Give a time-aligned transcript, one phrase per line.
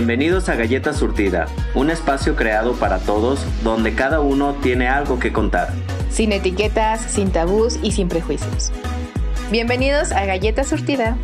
[0.00, 1.44] Bienvenidos a Galleta Surtida,
[1.74, 5.74] un espacio creado para todos donde cada uno tiene algo que contar.
[6.10, 8.72] Sin etiquetas, sin tabús y sin prejuicios.
[9.50, 11.18] Bienvenidos a Galleta Surtida.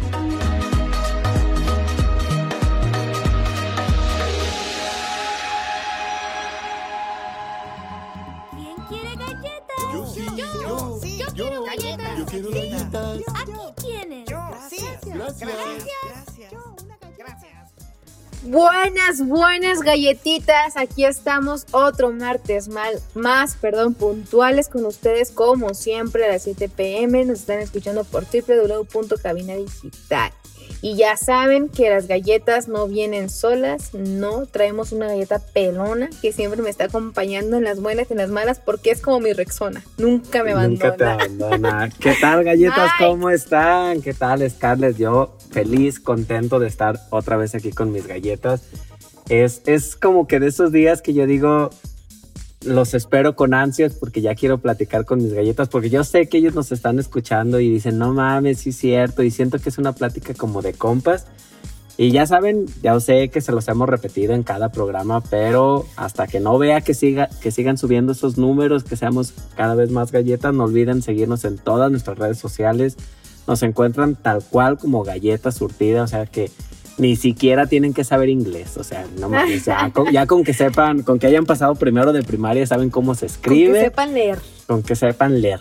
[19.18, 20.76] Buenas, buenas galletitas.
[20.76, 26.68] Aquí estamos otro martes mal, más, perdón, puntuales con ustedes como siempre a las 7
[26.68, 27.24] pm.
[27.24, 30.32] Nos están escuchando por www.cabinadigital.
[30.82, 36.32] Y ya saben que las galletas no vienen solas, no, traemos una galleta pelona que
[36.32, 39.32] siempre me está acompañando en las buenas y en las malas porque es como mi
[39.32, 40.90] Rexona, nunca me abandona.
[40.90, 41.88] Nunca te abandona.
[41.98, 42.90] ¿Qué tal, galletas?
[42.98, 43.06] Ay.
[43.06, 44.02] ¿Cómo están?
[44.02, 44.98] ¿Qué tal, Scarlett?
[44.98, 48.62] Yo feliz, contento de estar otra vez aquí con mis galletas.
[49.28, 51.70] Es, es como que de esos días que yo digo,
[52.66, 56.38] los espero con ansias porque ya quiero platicar con mis galletas, porque yo sé que
[56.38, 59.78] ellos nos están escuchando y dicen, no mames, sí es cierto, y siento que es
[59.78, 61.26] una plática como de compas.
[61.98, 66.26] Y ya saben, ya sé que se los hemos repetido en cada programa, pero hasta
[66.26, 70.12] que no vea que, siga, que sigan subiendo esos números, que seamos cada vez más
[70.12, 72.96] galletas, no olviden seguirnos en todas nuestras redes sociales.
[73.46, 76.50] Nos encuentran tal cual como galletas surtidas, o sea que
[76.98, 80.54] ni siquiera tienen que saber inglés, o sea, no mames, ya con, ya con que
[80.54, 84.14] sepan, con que hayan pasado primero de primaria, saben cómo se Con escribe que sepan
[84.14, 84.38] leer.
[84.66, 85.60] con que sepan leer.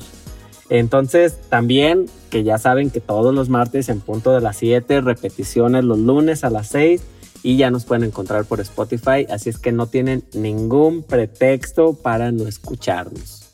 [0.69, 5.83] Entonces, también que ya saben que todos los martes en punto de las 7, repeticiones
[5.83, 7.01] los lunes a las 6
[7.43, 12.31] y ya nos pueden encontrar por Spotify, así es que no tienen ningún pretexto para
[12.31, 13.44] no escucharnos.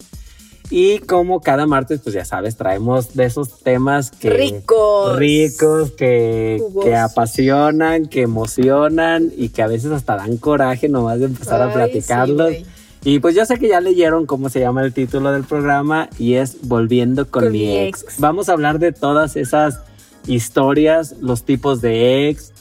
[0.73, 5.17] Y como cada martes, pues ya sabes, traemos de esos temas que Ricos.
[5.17, 11.25] ricos, que, que apasionan, que emocionan y que a veces hasta dan coraje nomás de
[11.25, 12.49] empezar a platicarlos.
[12.51, 12.65] sí.
[13.03, 16.35] Y pues yo sé que ya leyeron cómo se llama el título del programa y
[16.35, 18.03] es Volviendo con, Con mi mi ex.
[18.03, 18.19] ex.
[18.19, 19.79] Vamos a hablar de todas esas
[20.27, 22.53] historias, los tipos de ex,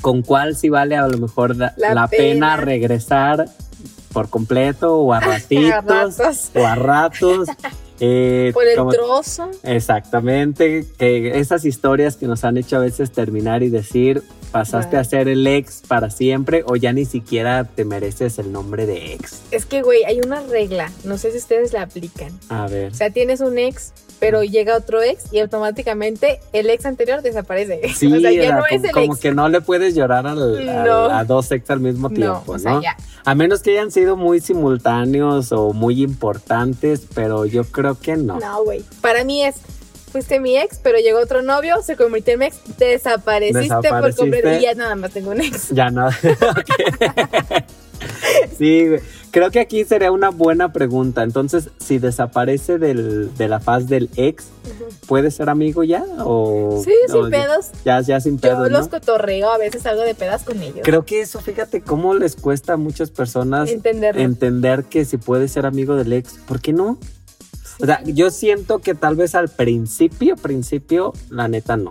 [0.00, 2.54] con cuál sí vale a lo mejor la, La la pena.
[2.54, 2.56] pena.
[2.58, 3.46] regresar
[4.12, 6.50] por completo o a ratitos A ratos.
[6.54, 7.48] o a ratos.
[8.00, 9.50] eh, Por el como- trozo.
[9.62, 14.22] Exactamente, que esas historias que nos han hecho a veces terminar y decir,
[14.52, 18.86] pasaste a ser el ex para siempre o ya ni siquiera te mereces el nombre
[18.86, 19.40] de ex.
[19.50, 20.90] Es que, güey, hay una regla.
[21.04, 22.32] No sé si ustedes la aplican.
[22.48, 22.92] A ver.
[22.92, 27.80] O sea, tienes un ex, pero llega otro ex y automáticamente el ex anterior desaparece.
[27.96, 29.20] Sí, o sea, ya era no es como, el como ex.
[29.22, 31.04] que no le puedes llorar al- al- No.
[31.06, 32.82] a dos ex al mismo no, tiempo, ¿no?
[32.82, 32.96] ya.
[33.24, 38.38] A menos que hayan sido muy simultáneos o muy importantes, pero yo creo que no.
[38.38, 38.84] No, güey.
[39.00, 39.56] Para mí es,
[40.12, 44.52] fuiste mi ex, pero llegó otro novio, se convirtió en mi ex, desapareciste, por completo
[44.54, 45.70] y ya nada más tengo un ex.
[45.70, 46.08] Ya no.
[48.58, 49.00] Sí, güey.
[49.36, 51.22] Creo que aquí sería una buena pregunta.
[51.22, 54.46] Entonces, si desaparece del, de la faz del ex,
[55.06, 56.02] ¿puede ser amigo ya?
[56.20, 57.66] O, Sí, sin pedos.
[57.84, 58.90] Ya, ya sin Yo pedos, los ¿no?
[58.92, 60.80] cotorreo, a veces salgo de pedas con ellos.
[60.82, 64.22] Creo que eso, fíjate cómo les cuesta a muchas personas Entenderlo.
[64.22, 66.98] entender que si puede ser amigo del ex, ¿por qué no?
[67.78, 71.90] O sea, yo siento que tal vez al principio, principio, la neta no.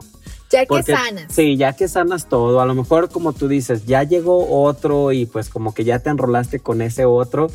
[0.52, 1.26] Ya que Porque- sanas.
[1.34, 5.26] Sí, ya que sanas todo, a lo mejor como tú dices, ya llegó otro y
[5.26, 7.48] pues como que ya te enrolaste con ese otro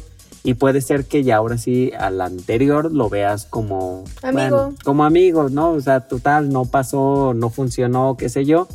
[0.43, 4.33] y puede ser que ya ahora sí al anterior lo veas como Amigo.
[4.57, 5.73] bueno, como amigo, ¿no?
[5.73, 8.67] O sea, total, no pasó, no funcionó, qué sé yo,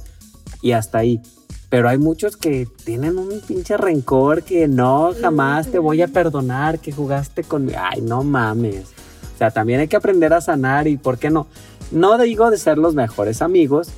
[0.62, 1.22] y hasta ahí.
[1.70, 6.80] Pero hay muchos que tienen un pinche rencor que no, jamás te voy a perdonar
[6.80, 7.70] que jugaste con...
[7.76, 8.86] Ay, no mames.
[9.34, 11.48] O sea, también hay que aprender a sanar y, ¿por qué no?
[11.92, 13.90] No digo de ser los mejores amigos,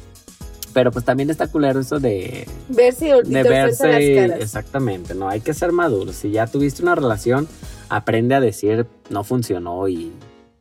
[0.78, 3.88] pero pues también está culero eso de, Verse y de verse.
[3.88, 4.44] las caras.
[4.44, 5.28] Exactamente, ¿no?
[5.28, 6.18] Hay que ser maduros.
[6.18, 7.48] Si ya tuviste una relación,
[7.90, 10.12] aprende a decir no funcionó y,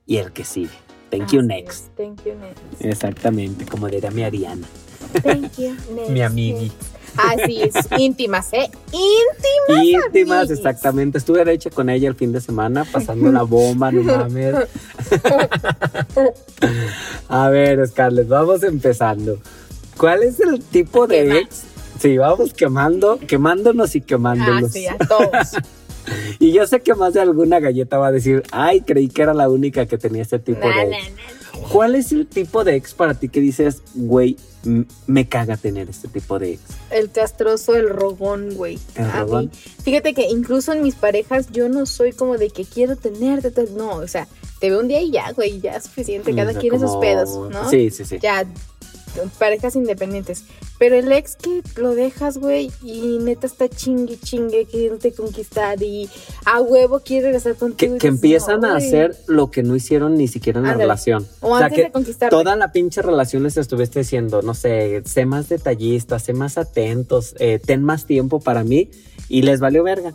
[0.06, 0.70] y el que sigue.
[1.10, 1.70] Thank you next.
[1.70, 2.80] es, Thank you next.
[2.80, 4.66] Exactamente, como diría mi Ariana.
[5.22, 6.08] Thank you next.
[6.08, 6.72] Mi amigui.
[7.18, 8.70] Así es, íntimas, ¿eh?
[8.92, 10.06] Íntimas.
[10.06, 10.58] Íntimas, amiguis.
[10.58, 11.18] exactamente.
[11.18, 14.54] Estuve de hecho con ella el fin de semana pasando la bomba, no mames.
[17.28, 19.38] A ver, Scarlett, vamos empezando.
[19.98, 21.38] ¿Cuál es el tipo de Quema.
[21.38, 21.62] ex?
[21.98, 24.72] Sí, vamos quemando, quemándonos y Ah, quemándonos.
[24.72, 25.30] sí, a todos.
[26.38, 29.34] Y yo sé que más de alguna galleta va a decir, ay, creí que era
[29.34, 31.10] la única que tenía este tipo de ex.
[31.72, 34.36] ¿Cuál es el tipo de ex para ti que dices, güey,
[35.08, 36.60] me caga tener este tipo de ex?
[36.90, 38.78] El castroso, el rogón, güey.
[38.94, 39.46] ¿El A rogón?
[39.46, 39.50] mí,
[39.82, 43.50] fíjate que incluso en mis parejas yo no soy como de que quiero tenerte.
[43.50, 44.28] todo- No, o sea,
[44.60, 46.32] te veo un día y ya, güey, ya es suficiente.
[46.36, 47.68] Cada O sea, quien esos como- pedos, ¿no?
[47.68, 48.18] Sí, sí, sí.
[48.22, 48.44] Ya
[49.38, 50.44] parejas independientes.
[50.78, 56.08] Pero el ex que lo dejas, güey, y neta está chingue, chingue, queriéndote conquistar y
[56.44, 57.96] a huevo quiere regresar contigo.
[57.98, 58.86] Que, empiezan "No, a güey".
[58.86, 61.26] hacer lo que no hicieron ni siquiera en la relación.
[61.40, 62.34] O antes de conquistarte.
[62.36, 67.34] toda la pinche relación les estuviste diciendo, no sé, sé más detallista, sé más atentos,
[67.38, 68.90] eh, ten más tiempo para mí
[69.30, 70.12] y les valió verga.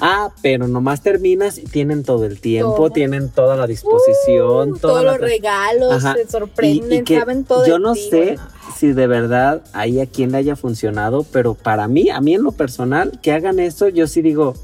[0.00, 2.90] Ah, pero nomás terminas y tienen todo el tiempo, Todo.
[2.90, 6.14] tienen toda la disposición, Uh, toda todos la los regalos, Ajá.
[6.14, 7.66] se sorprenden, Y- y que saben todo.
[7.66, 8.38] yo no ti, sé.
[8.76, 12.42] Si de verdad ahí a quién le haya funcionado, pero para mí, a mí en
[12.42, 14.54] lo personal, que hagan eso, yo sí digo,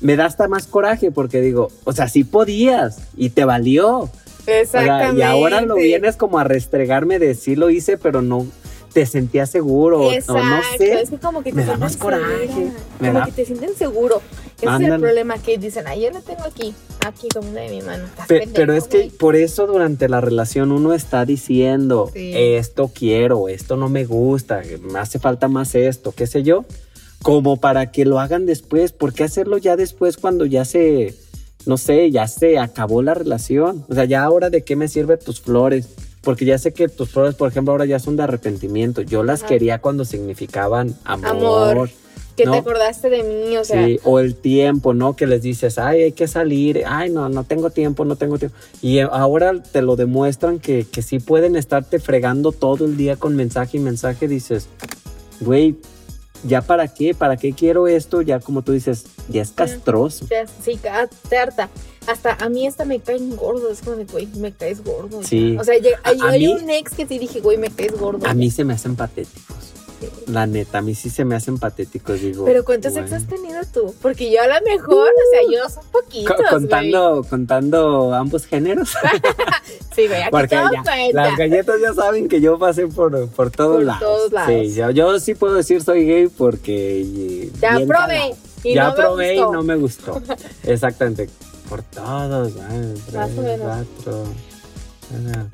[0.00, 3.98] me da hasta más coraje porque digo, o sea, sí podías y te valió.
[4.00, 4.10] O
[4.46, 5.18] sea, Exactamente.
[5.18, 8.46] y ahora lo vienes como a restregarme de sí lo hice, pero no
[8.92, 11.00] te sentías seguro o- Exacto, o no sé.
[11.02, 12.70] es que como que te me da más coraje,
[13.00, 14.22] me como da- que te sienten seguro.
[14.60, 16.74] Ese es el problema que dicen, ay, yo lo tengo aquí,
[17.06, 18.04] aquí como una de mi mano.
[18.06, 22.32] Estás Pe- pendejo, pero es que por eso durante la relación uno está diciendo, Sí.
[22.34, 26.64] esto quiero, esto no me gusta, me hace falta más esto, qué sé yo,
[27.22, 28.92] como para que lo hagan después.
[28.92, 31.14] ¿Por qué hacerlo ya después cuando ya se,
[31.66, 33.84] no sé, ya se acabó la relación?
[33.88, 35.88] O sea, ya ahora de qué me sirve tus flores.
[36.22, 39.00] Porque ya sé que tus flores, por ejemplo, ahora ya son de arrepentimiento.
[39.00, 39.48] Yo las Ajá.
[39.48, 41.28] quería cuando significaban amor.
[41.72, 41.90] Amor.
[42.36, 42.52] Que ¿no?
[42.52, 45.16] te acordaste de mí, o sea, Sí, o el tiempo, ¿no?
[45.16, 48.56] Que les dices, ay, hay que salir, ay, no, no tengo tiempo, no tengo tiempo.
[48.82, 53.16] Y eh, ahora te lo demuestran que, que sí pueden estarte fregando todo el día
[53.16, 54.28] con mensaje y mensaje.
[54.28, 54.68] Dices,
[55.40, 55.76] güey,
[56.44, 57.14] ¿ya para qué?
[57.14, 58.20] ¿Para qué quiero esto?
[58.22, 60.26] Ya como tú dices, ya es castroso.
[60.62, 60.78] sí,
[61.28, 61.70] te harta.
[62.06, 65.22] Hasta a mí hasta me caen gordos, es como de, güey, me caes gordo.
[65.22, 65.26] ya.
[65.26, 65.56] Sí.
[65.58, 65.74] O sea,
[66.04, 68.26] hay, mí- un ex que sí dije, güey, me caes gordo.
[68.26, 69.72] A mí se me hacen patéticos.
[70.26, 72.44] La neta, a mí sí se me hacen patéticos, digo.
[72.44, 73.94] Pero ¿cuántos ex has tenido tú?
[74.02, 76.50] Porque yo a lo mejor, o sea, yo son poquitos, Co- güey.
[76.50, 78.90] contando, contando ambos géneros.
[79.96, 81.12] Sí, güey, aquí Porque todo ya, cuenta.
[81.22, 84.00] las galletas ya saben que yo pasé por, por todos Por lados.
[84.00, 84.50] todos lados.
[84.52, 87.00] Sí, yo, yo sí puedo decir soy gay porque...
[87.00, 89.48] eh, Ya probé y ya no me probé gustó.
[89.48, 90.22] y no me gustó.
[90.64, 91.30] Exactamente.
[91.70, 92.52] Por todos.
[92.60, 92.68] ah,
[93.06, 93.86] tres, Más o menos.
[94.04, 94.24] cuatro,
[95.34, 95.44] ah,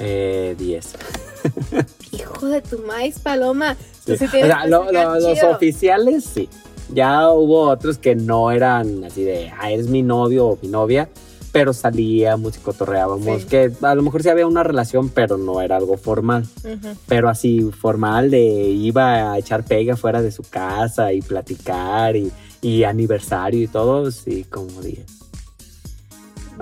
[0.00, 0.92] eh, diez.
[2.12, 3.74] Hijo de tu maíz, Paloma.
[4.04, 4.18] Tú Sí.
[4.18, 6.48] sí O tienes sea, que lo- sacar lo- los oficiales sí.
[6.94, 11.08] Ya hubo otros que no eran así de, ah, eres mi novio o mi novia,
[11.50, 13.42] pero salíamos y cotorreábamos.
[13.42, 13.46] Sí.
[13.48, 16.46] Que a lo mejor sí había una relación, pero no era algo formal.
[17.06, 22.30] Pero así formal de iba a echar pega fuera de su casa y platicar y,
[22.60, 25.21] y aniversario y todo, sí, como 10.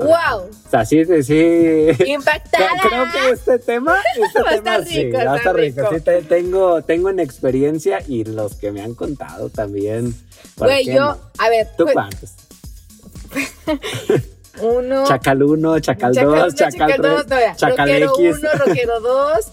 [0.05, 0.49] ¡Wow!
[0.67, 1.89] O sea, sí, sí.
[2.07, 2.69] ¡Impactada!
[2.83, 5.81] Creo que este tema, este Va a tema estar sí, rico, va está rico.
[5.83, 5.95] rico.
[5.95, 10.15] Sí, te- tengo, tengo en experiencia y los que me han contado también.
[10.57, 11.19] ¿por Güey, yo, no?
[11.39, 12.31] a ver, ¿Tú pues, cuántos?
[14.63, 15.05] uno.
[15.07, 17.55] Chacal 1, Chacal 2, uno, Chacal 3, dos, todavía.
[17.57, 18.37] Chacal rockero X.
[18.41, 19.47] 1, rockero 2.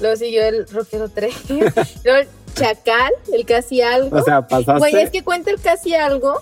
[0.00, 1.34] Luego siguió el rockero 3.
[2.04, 4.16] Luego el chacal, el casi algo.
[4.16, 6.40] O sea, pasaste Güey, es que cuenta el casi algo.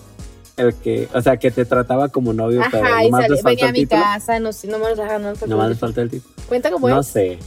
[0.57, 3.49] El que, o sea, que te trataba como novio, pero Ajá, y nomás les falta
[3.49, 4.01] venía a mi título.
[4.01, 6.33] casa, no sé, no me lo dejaron, no me Nomás les falta el título.
[6.47, 7.39] Cuenta como No sé.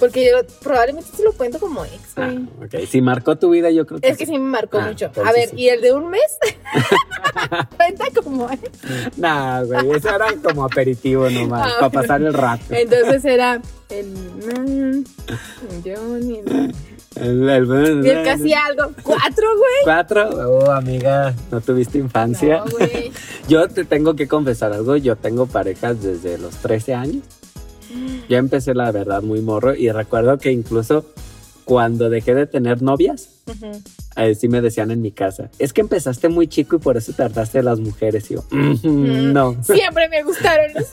[0.00, 2.32] Porque yo probablemente sí lo cuento como ex, Ah,
[2.64, 2.86] ok.
[2.88, 5.12] Si marcó tu vida, yo creo que Es que sí me marcó Ah, mucho.
[5.24, 5.56] A ver, sí.
[5.58, 6.38] ¿y el de un mes?
[7.76, 8.62] cuenta como ex.
[9.16, 12.00] Nah, güey, eso era como aperitivo nomás, Ah, para bueno.
[12.02, 12.64] pasar el rato.
[12.70, 14.06] Entonces era el
[14.46, 15.04] man,
[15.84, 16.40] Johnny,
[17.16, 18.92] el, El, el- casi algo.
[19.02, 19.72] Cuatro, güey.
[19.84, 22.58] Cuatro, oh amiga, no tuviste infancia.
[22.64, 23.12] No, güey.
[23.48, 27.24] Yo te tengo que confesar algo, yo tengo parejas desde los 13 años.
[28.28, 31.04] Ya empecé la verdad muy morro y recuerdo que incluso
[31.64, 33.70] cuando dejé de tener novias, Ujú.
[34.16, 37.12] eh, sí me decían en mi casa, es que empezaste muy chico y por eso
[37.12, 38.30] tardaste las mujeres.
[38.30, 39.32] Y yo, "Ujú, Mm.
[39.32, 39.56] no.
[39.62, 40.86] Siempre me gustaron los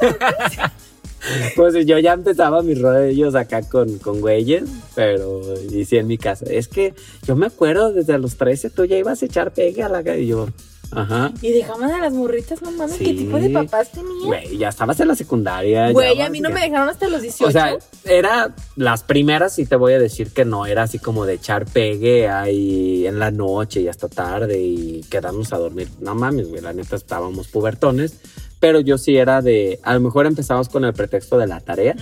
[1.55, 4.63] Pues yo ya empezaba mis rollos acá con, con güeyes,
[4.95, 6.45] pero y sí en mi casa.
[6.49, 6.93] Es que
[7.27, 10.27] yo me acuerdo desde los 13 tú ya ibas a echar pegue a la y
[10.27, 10.47] yo,
[10.91, 11.31] ajá.
[11.41, 13.13] Y dejaban a las morritas, no mames, ¿qué Sí.
[13.15, 14.25] tipo de papás tenía?
[14.25, 15.91] Güey, ya estabas en la secundaria.
[15.91, 17.47] Güey, ya a mí no vas- me dejaron hasta los 18.
[17.47, 21.25] O sea, era las primeras y te voy a decir que no, era así como
[21.25, 25.89] de echar pegue ahí en la noche y hasta tarde y quedarnos a dormir.
[25.99, 28.15] No mames, güey, la neta estábamos pubertones,
[28.59, 31.95] pero yo sí era de, a lo mejor empezamos con el pretexto de la tarea.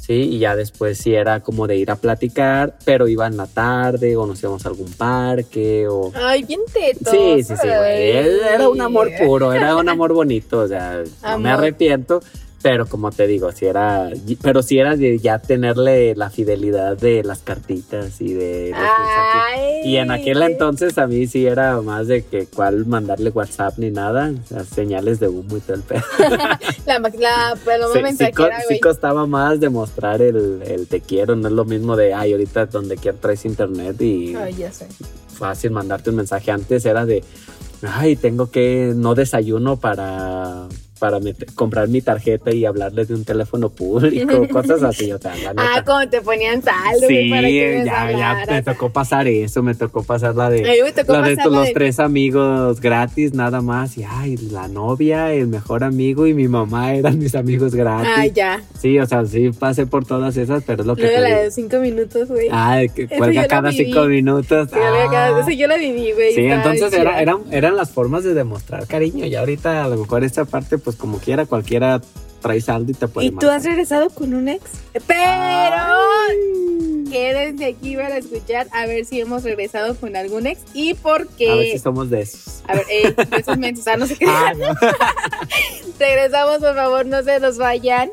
[0.00, 3.46] Sí, y ya después sí era como de ir a platicar, pero iba en la
[3.46, 6.12] tarde o nos íbamos a algún parque o...
[6.14, 7.10] Ay, bien teto.
[7.10, 8.10] Sí, sí, sí, güey.
[8.10, 12.20] Era un amor puro, era un amor bonito, o sea, no me arrepiento,
[12.68, 14.10] Pero como te digo, si era,
[14.42, 18.72] pero si era de ya tenerle la fidelidad de las cartitas y de.
[18.74, 19.82] Ay.
[19.88, 23.92] Y en aquel entonces a mí sí era más de que cuál mandarle WhatsApp ni
[23.92, 24.32] nada,
[24.74, 26.02] señales de humo y todo el pedo.
[26.86, 31.46] La, la paloma Sí, sí, co- sí costaba más demostrar el, el te quiero, no
[31.46, 34.88] es lo mismo de, ay, ahorita donde quiera traes internet y Ay, ya sé.
[35.28, 36.50] fácil mandarte un mensaje.
[36.50, 37.22] Antes era de,
[37.82, 40.66] ay, tengo que, no desayuno para,
[40.98, 45.34] para met- comprar mi tarjeta y hablarles de un teléfono público, cosas así, o sea,
[45.36, 49.28] la Ah, como te ponían saldo, Sí, para que les ya, ya me tocó pasar
[49.28, 50.62] eso, me tocó pasar la de...
[50.96, 53.96] Tocó La pasar los de- tres amigos gratis, nada más.
[53.98, 58.10] Y ay, la novia, el mejor amigo y mi mamá eran mis amigos gratis.
[58.16, 58.62] Ay, ya.
[58.80, 61.50] Sí, o sea, sí pasé por todas esas, pero es lo que te la de
[61.50, 62.48] cinco minutos, güey.
[62.50, 64.68] Ay, que cuelga cada cinco minutos.
[64.72, 65.40] Sí, Ah.
[65.40, 66.34] Eso yo la viví, güey.
[66.34, 69.24] Sí, entonces era, eran, eran las formas de demostrar cariño.
[69.26, 72.00] Y ahorita a lo mejor esta parte, pues como quiera, cualquiera
[72.40, 74.62] trae saldo y te puede ¿Y tú has regresado con un ex?
[75.04, 75.76] Pero
[77.10, 81.50] quédense aquí para escuchar a ver si hemos regresado con algún ex y por qué.
[81.50, 82.62] A ver si somos de esos.
[82.68, 84.26] A ver, eh, de esos mensos, ah, no sé qué.
[84.28, 84.68] Ah, no.
[85.98, 88.12] Regresamos, por favor, no se nos vayan.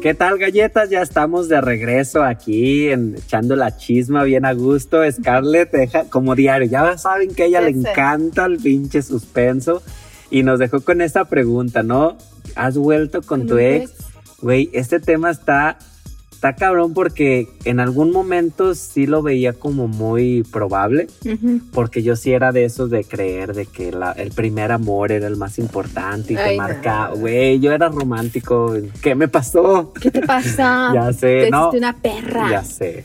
[0.00, 0.88] ¿Qué tal, galletas?
[0.88, 5.02] Ya estamos de regreso aquí, en, echando la chisma bien a gusto.
[5.10, 6.70] Scarlett deja como diario.
[6.70, 9.82] Ya saben que a ella le encanta el pinche suspenso.
[10.30, 12.16] Y nos dejó con esta pregunta, ¿no?
[12.54, 13.92] ¿Has vuelto con tu ex?
[14.40, 15.76] Güey, este tema está,
[16.40, 21.06] está cabrón porque en algún momento sí lo veía como muy probable.
[21.74, 25.26] Porque yo sí era de esos de creer de que la- el primer amor era
[25.26, 27.08] el más importante y te Ay, marca.
[27.14, 28.74] Güey, yo era romántico.
[29.02, 29.92] ¿Qué me pasó?
[30.00, 30.90] ¿Qué te pasa?
[30.94, 31.70] Ya sé, Te no.
[31.72, 32.50] una perra.
[32.50, 33.04] Ya sé.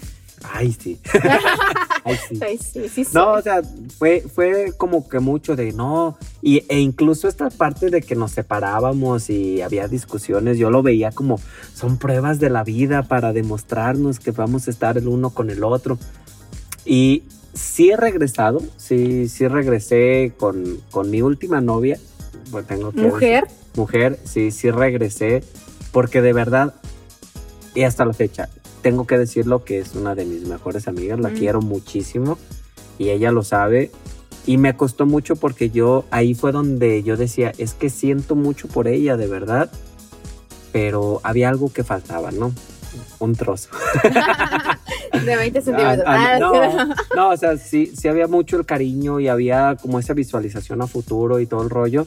[0.53, 0.97] Ay, sí.
[2.05, 2.39] Ay, sí.
[2.39, 3.63] Ay, sí, sí, No, o sea,
[3.97, 6.17] fue, fue como que mucho de no.
[6.43, 11.11] Y, e incluso esta parte de que nos separábamos y había discusiones, yo lo veía
[11.11, 11.39] como
[11.73, 15.63] son pruebas de la vida para demostrarnos que vamos a estar el uno con el
[15.63, 15.97] otro.
[16.85, 17.23] Y
[17.55, 21.99] sí he regresado, sí, sí regresé con, con mi última novia.
[22.51, 23.45] Pues tengo que Mujer.
[23.75, 25.43] mujer, sí, sí regresé,
[25.91, 26.75] porque de verdad,
[27.73, 28.47] y hasta la fecha,
[28.85, 31.37] tengo que decirlo que es una de mis mejores amigas, la Mm.
[31.39, 32.37] quiero muchísimo
[32.99, 33.89] y ella lo sabe.
[34.45, 38.67] Y me costó mucho porque yo, ahí fue donde yo decía, es que siento mucho
[38.67, 39.71] por ella, de verdad,
[40.71, 42.53] pero había algo que faltaba, ¿no?
[43.17, 43.69] Un trozo.
[45.25, 46.03] De 20 centímetros.
[46.05, 49.77] Ah, ah, Ah, no, no, o sea, sí, sí había mucho el cariño y había
[49.81, 52.05] como esa visualización a futuro y todo el rollo.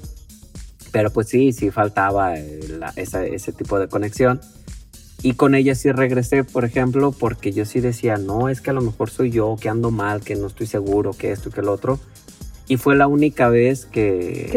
[0.92, 2.34] Pero pues sí, sí faltaba
[2.78, 4.40] la- esa- ese tipo de conexión.
[5.22, 8.72] Y con ella sí regresé, por ejemplo, porque yo sí decía, no, es que a
[8.72, 11.68] lo mejor soy yo, que ando mal, que no estoy seguro, que esto, que el
[11.68, 11.98] otro.
[12.68, 14.48] Y fue la única vez que,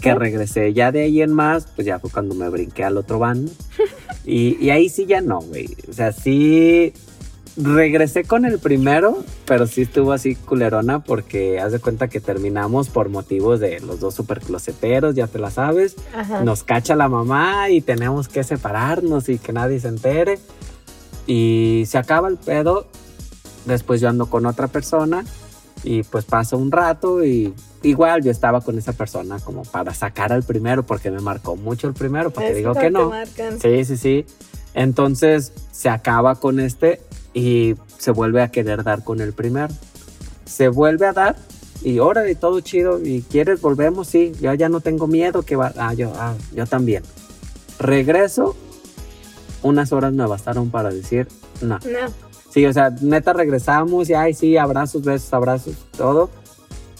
[0.00, 0.72] ¿Que regresé.
[0.72, 3.52] Ya de ahí en más, pues ya fue cuando me brinqué al otro bando.
[4.24, 5.68] y, y ahí sí ya no, güey.
[5.88, 6.94] O sea, sí
[7.58, 12.88] regresé con el primero, pero sí estuvo así culerona porque haz de cuenta que terminamos
[12.88, 15.96] por motivos de los dos super closeteros, ya te la sabes.
[16.14, 16.44] Ajá.
[16.44, 20.38] Nos cacha la mamá y tenemos que separarnos y que nadie se entere.
[21.26, 22.86] Y se acaba el pedo.
[23.66, 25.24] Después yo ando con otra persona
[25.82, 30.32] y pues pasa un rato y igual yo estaba con esa persona como para sacar
[30.32, 33.10] al primero porque me marcó mucho el primero, porque digo que no.
[33.10, 33.60] marcan.
[33.60, 34.26] Sí, sí, sí.
[34.74, 37.00] Entonces se acaba con este
[37.38, 39.68] y se vuelve a querer dar con el primero.
[40.44, 41.36] Se vuelve a dar
[41.82, 43.00] y ahora y todo chido.
[43.04, 44.08] ¿Y quieres volvemos?
[44.08, 45.72] Sí, yo ya no tengo miedo que va.
[45.76, 47.02] Ah, yo, ah, yo también.
[47.78, 48.56] Regreso.
[49.62, 51.28] Unas horas me bastaron para decir
[51.60, 51.78] no.
[51.78, 52.28] No.
[52.50, 56.30] Sí, o sea, neta regresamos y ay, sí, abrazos, besos, abrazos, todo.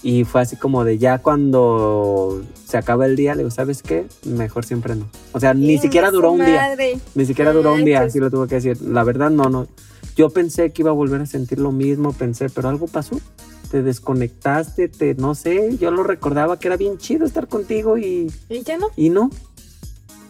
[0.03, 4.07] Y fue así como de ya cuando se acaba el día, le digo, ¿sabes qué?
[4.23, 5.09] Mejor siempre no.
[5.33, 6.75] O sea, ni siquiera duró un día.
[7.15, 8.81] Ni siquiera duró un día, así lo tuve que decir.
[8.81, 9.67] La verdad, no, no.
[10.15, 13.19] Yo pensé que iba a volver a sentir lo mismo, pensé, pero algo pasó.
[13.71, 18.31] Te desconectaste, te, no sé, yo lo recordaba que era bien chido estar contigo y,
[18.49, 18.87] Y ya no.
[18.95, 19.29] y no.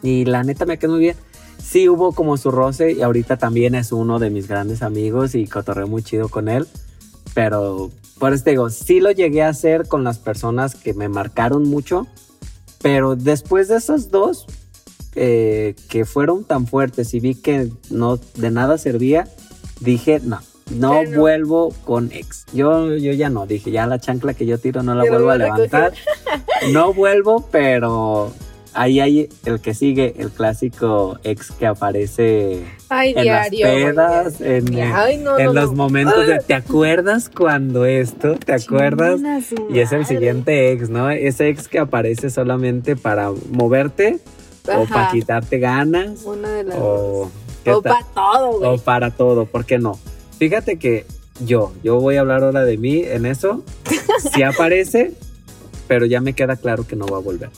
[0.04, 1.16] Y la neta me quedó muy bien.
[1.62, 5.48] sí hubo como su roce y ahorita también es uno de mis grandes amigos y
[5.48, 6.68] cotorreo muy chido con él.
[7.34, 11.08] Pero por eso te digo, sí lo llegué a hacer con las personas que me
[11.10, 12.08] marcaron mucho.
[12.82, 14.46] Pero después de esos dos
[15.16, 19.28] eh, que fueron tan fuertes y vi que no de nada servía,
[19.80, 20.40] dije, no,
[20.72, 22.46] no Pero vuelvo con ex.
[22.54, 25.38] Yo, yo ya no, dije, ya la chancla que yo tiro no la vuelvo a
[25.38, 25.94] levantar.
[26.74, 28.34] No vuelvo, pero
[28.74, 33.66] ahí hay el que sigue, el clásico ex que aparece Ay, en diario.
[33.66, 35.78] las pedas, en, eh, Ay, no, en no, los no.
[35.78, 36.40] momentos de.
[36.40, 38.36] ¿te acuerdas cuando esto?
[38.36, 39.22] ¿Te acuerdas?
[39.70, 41.10] Y es el siguiente ex, ¿no?
[41.10, 44.20] Ese ex que aparece solamente para moverte
[44.68, 48.80] o para quitarte ganas Una de las o, ¿qué O para todo, o güey.
[48.80, 50.00] para todo, ¿por qué no?
[50.38, 51.06] Fíjate que
[51.46, 53.64] yo, yo voy a hablar ahora de mí en eso.
[54.34, 55.14] Sí aparece,
[55.88, 57.50] pero ya me queda claro que no va a volver.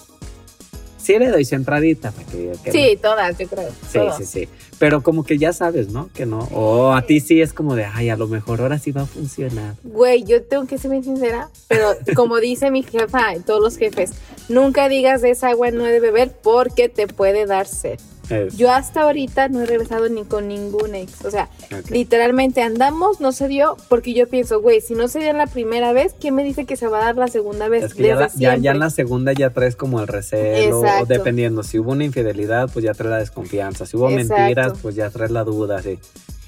[0.98, 2.74] Sí le doy centradita para que que no.
[2.74, 3.70] Sí, todas, yo creo.
[3.70, 4.18] Sí, todas.
[4.18, 4.50] sí, sí.
[4.78, 6.10] Pero como que ya sabes, ¿no?
[6.14, 6.48] Que no.
[6.52, 9.06] O a ti sí es como de, ay, a lo mejor ahora sí va a
[9.08, 9.76] funcionar.
[9.84, 14.12] Güey, yo tengo que ser bien sincera, pero como dice mi jefa todos los jefes,
[14.50, 18.00] nunca digas de esa agua no he de beber porque te puede dar sed.
[18.32, 21.26] Es- Yo hasta ahorita no he regresado ni con ningún ex.
[21.26, 21.50] O sea,
[21.90, 25.48] literalmente andamos, no se dio, porque yo pienso, güey, si no se dio en la
[25.48, 27.84] primera vez, ¿quién me dice que se va a dar la segunda vez?
[27.84, 31.06] Es que ya, la- ya, ya en la segunda ya traes como el recelo, o
[31.06, 31.64] dependiendo.
[31.64, 33.86] Si hubo una infidelidad, pues ya traes la desconfianza.
[33.86, 34.36] Si hubo Exacto.
[34.42, 36.00] mentiras, pues ya traes la duda, sí.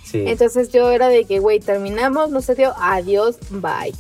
[0.04, 0.24] Sí.
[0.28, 3.94] Entonces yo era de que, güey, terminamos, no se dio, adiós, bye.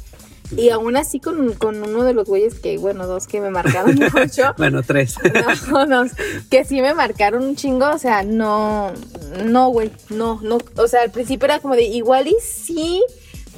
[0.57, 3.95] Y aún así con, con uno de los güeyes que, bueno, dos que me marcaron
[4.13, 4.53] mucho.
[4.57, 5.15] bueno, tres.
[5.69, 6.03] No, no,
[6.49, 8.91] que sí me marcaron un chingo, o sea, no,
[9.45, 13.03] no, güey, no, no, o sea, al principio era como de igual y sí,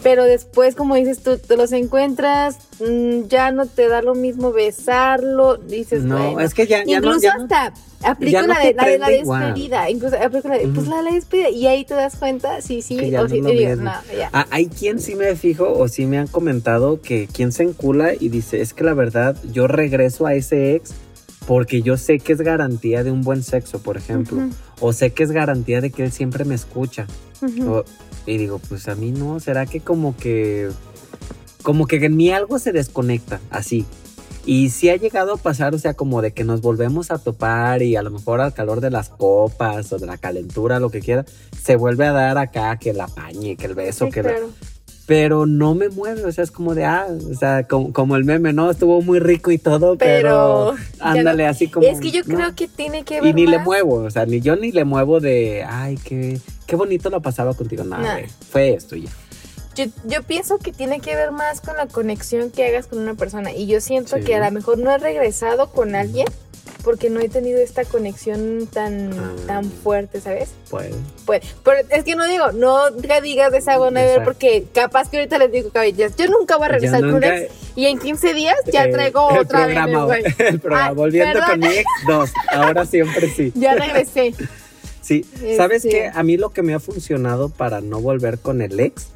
[0.06, 4.52] pero después, como dices tú, te los encuentras, mm, ya no te da lo mismo
[4.52, 6.42] besarlo, dices, no, bueno.
[6.42, 7.08] es que ya, ya no.
[7.08, 10.68] Incluso ya no- hasta aplico la, de, te la de despedida, incluso aplico la de,
[10.68, 13.28] pues la de la despedida, y ahí te das cuenta, sí, sí, Que ya o
[13.28, 14.30] lo y digo, no, ya.
[14.32, 18.14] Ah, hay quien sí me fijo o sí me han comentado que quien se encula
[18.14, 20.94] y dice, es que la verdad yo regreso a ese ex
[21.48, 24.38] porque yo sé que es garantía de un buen sexo, por ejemplo.
[24.80, 27.08] O sé que es garantía de que él siempre me escucha.
[27.68, 27.84] O-
[28.26, 30.70] y digo, pues a mí no, ¿será que como que...
[31.64, 33.86] Como que en mí algo se desconecta, así.
[34.46, 37.82] Y sí ha llegado a pasar, o sea, como de que nos volvemos a topar
[37.82, 41.00] y a lo mejor al calor de las copas o de la calentura, lo que
[41.00, 41.26] quiera,
[41.60, 44.50] se vuelve a dar acá que la pañe, que el beso, Sí, que la- claro.
[45.06, 48.24] Pero no me mueve, o sea, es como de, ah, o sea, como, como el
[48.24, 48.72] meme, ¿no?
[48.72, 51.86] Estuvo muy rico y todo, pero, Pero, ándale, así como...
[51.86, 52.36] es que yo no.
[52.36, 54.84] creo que tiene que ver Y ni le muevo, o sea, ni yo ni le
[54.84, 57.84] muevo de, ay, qué, qué bonito la pasaba contigo.
[57.84, 59.10] Nada, güey, fue esto ya.
[59.76, 63.14] Yo, yo pienso que tiene que ver más con la conexión que hagas con una
[63.16, 63.52] persona.
[63.52, 64.24] Y yo siento Sí.
[64.24, 66.26] que a lo mejor no he regresado con alguien
[66.86, 69.34] porque no he tenido esta conexión tan, Ah.
[69.48, 70.52] tan fuerte, ¿sabes?
[70.70, 70.94] Pues,
[71.26, 74.22] Pues, pero es que no digo, no te digas de esa Exacto.
[74.24, 77.52] porque capaz que ahorita les digo, cabellas, yo nunca voy a regresar un nunca- ex
[77.76, 80.16] y en 15 días ya eh, traigo el otra vez, programa.
[80.38, 81.50] El programa, Ay, volviendo perdón.
[81.50, 83.52] con mi ex, dos, ahora siempre sí.
[83.56, 84.34] Ya regresé.
[85.02, 85.24] Sí,
[85.56, 86.12] ¿sabes Este- qué?
[86.12, 89.10] A mí lo que me ha funcionado para no volver con el ex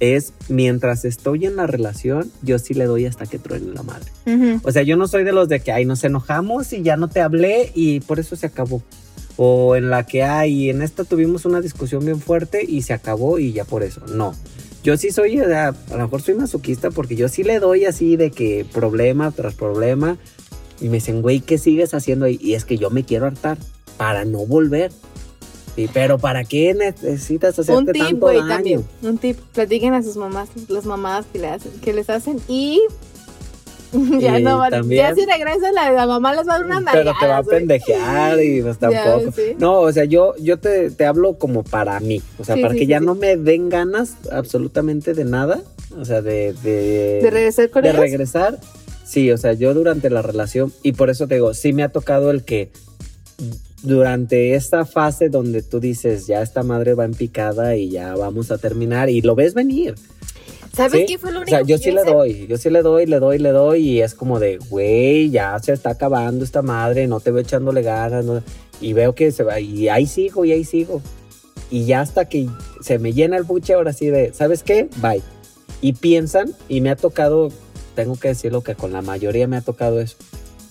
[0.00, 4.10] es mientras estoy en la relación, yo sí le doy hasta que truene la madre.
[4.26, 4.60] Ujú.
[4.62, 7.08] O sea, yo no soy de los de que, ay, nos enojamos y ya no
[7.08, 8.82] te hablé y por eso se acabó.
[9.36, 13.38] O en la que, ay, en esta tuvimos una discusión bien fuerte y se acabó
[13.38, 14.02] y ya por eso.
[14.06, 14.34] No.
[14.82, 17.86] Yo sí soy, o sea, a lo mejor soy masoquista porque yo sí le doy
[17.86, 20.16] así de que problema tras problema
[20.80, 22.38] y me dicen, güey, ¿qué sigues haciendo ahí?
[22.40, 23.58] Y es que yo me quiero hartar
[23.96, 24.92] para no volver.
[25.76, 28.48] Sí, pero ¿para qué necesitas hacerte Un tip, tanto güey, daño?
[28.48, 28.84] también.
[29.02, 29.38] Un tip.
[29.52, 32.80] Platiquen a sus mamás las mamadas que, le hacen, que les hacen y.
[34.18, 34.76] ya Y no vale.
[34.78, 37.36] también- Ya si regresan, la, la mamá les va a dar una Pero te va
[37.38, 39.32] a pendejear y pues Ya, tampoco.
[39.36, 39.42] sí.
[39.58, 42.20] No, o sea, yo, yo te, te hablo como para mí.
[42.38, 45.60] O sea, Sí, para sí, que ya no me den ganas absolutamente de nada.
[45.98, 48.00] O sea, de, de, De regresar con de ellos.
[48.00, 48.58] regresar.
[49.04, 51.90] Sí, o sea, yo durante la relación, y por eso te digo, sí me ha
[51.90, 52.70] tocado el que
[53.86, 58.50] durante esta fase donde tú dices, ya esta madre va en picada y ya vamos
[58.50, 59.94] a terminar, y lo ves venir.
[60.74, 61.06] ¿Sabes ¿sí?
[61.06, 63.06] qué fue lo O único sea, yo que sí le doy, yo sí le doy,
[63.06, 67.06] le doy, le doy, y es como de, güey, ya se está acabando esta madre,
[67.06, 68.42] no te veo echándole ganas, no-
[68.80, 71.00] y veo que se va, y ahí sigo, y ahí sigo.
[71.70, 72.48] Y ya hasta que
[72.82, 74.88] se me llena el buche, ahora sí de, ¿sabes qué?
[75.00, 75.22] Bye.
[75.80, 77.48] Y piensan, y me ha tocado,
[77.94, 80.16] tengo que decirlo que con la mayoría me ha tocado eso,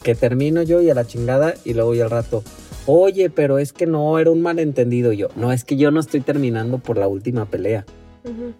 [0.04, 2.44] que termino yo y a la chingada, y luego ya al rato,
[2.86, 5.30] oye, pero es que no, era un malentendido yo.
[5.36, 7.86] No, es que yo no estoy terminando por la última pelea.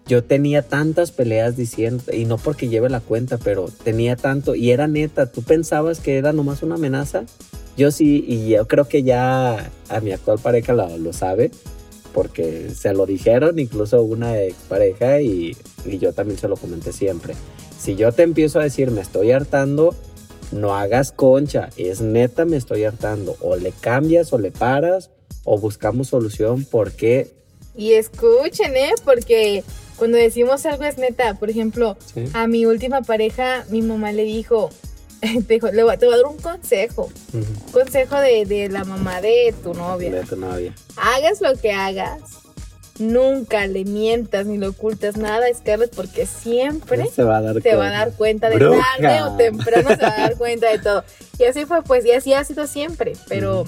[0.06, 4.70] Yo tenía tantas peleas diciendo, y no porque lleve la cuenta, pero tenía tanto, y
[4.70, 7.24] era neta, ¿tú pensabas que era nomás una amenaza?
[7.76, 11.50] Yo sí, y yo creo que ya a mi actual pareja lo, lo sabe,
[12.14, 17.34] porque se lo dijeron, incluso una expareja, y, y yo también se lo comenté siempre.
[17.76, 19.96] Si yo te empiezo a decir, me estoy hartando,
[20.52, 23.36] no hagas concha, es neta, me estoy hartando.
[23.40, 25.10] O le cambias o le paras,
[25.44, 27.30] o buscamos solución, porque
[27.76, 28.92] Y escuchen, ¿eh?
[29.04, 29.62] Porque
[29.98, 31.34] cuando decimos algo es neta.
[31.34, 32.24] Por ejemplo, Sí.
[32.32, 34.70] a mi última pareja, mi mamá le dijo,
[35.20, 37.10] te dijo, le voy- te voy a dar un consejo.
[37.34, 40.10] Un consejo de, de la mamá de tu novia.
[40.10, 40.74] de tu novia.
[40.96, 42.20] Hagas lo que hagas.
[42.98, 47.60] Nunca le mientas ni le ocultas nada a Scarlett porque siempre Se va a dar
[47.60, 47.98] te va a cuenta.
[47.98, 48.84] dar cuenta de Bruja.
[49.00, 51.04] tarde o temprano se va a dar cuenta de todo.
[51.38, 53.12] Y así fue, pues, y así ha sido siempre.
[53.28, 53.64] Pero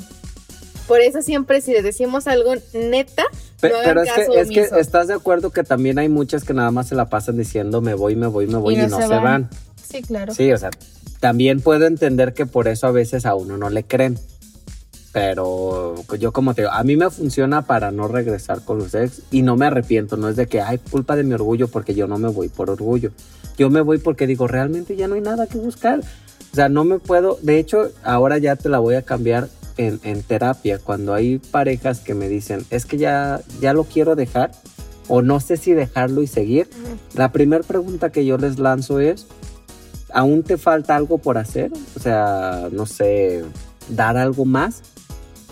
[0.86, 3.24] por eso siempre si les decimos algo neta,
[3.60, 6.08] Pe- no hagan pero es caso que, es que estás de acuerdo que también hay
[6.08, 8.86] muchas que nada más se la pasan diciendo me voy, me voy, me voy y,
[8.86, 9.50] no, se, van.
[9.86, 10.32] Sí, claro.
[10.32, 10.70] Sí, o sea,
[11.20, 14.18] también puedo entender que por eso a veces a uno no le creen.
[15.18, 19.22] Pero yo como te digo, a mí me funciona para no regresar con los ex
[19.32, 22.06] y no me arrepiento, no es de que hay culpa de mi orgullo porque yo
[22.06, 23.10] no me voy por orgullo.
[23.56, 26.00] Yo me voy porque digo, realmente ya no hay nada que buscar.
[26.52, 29.98] O sea, no me puedo, de hecho, ahora ya te la voy a cambiar en,
[30.04, 34.52] en terapia, cuando hay parejas que me dicen, es que ya, ya lo quiero dejar
[35.08, 36.68] o no sé si dejarlo y seguir.
[37.14, 39.26] La primera pregunta que yo les lanzo es,
[40.12, 41.72] ¿aún te falta algo por hacer?
[41.96, 43.44] O sea, no sé,
[43.88, 44.82] dar algo más.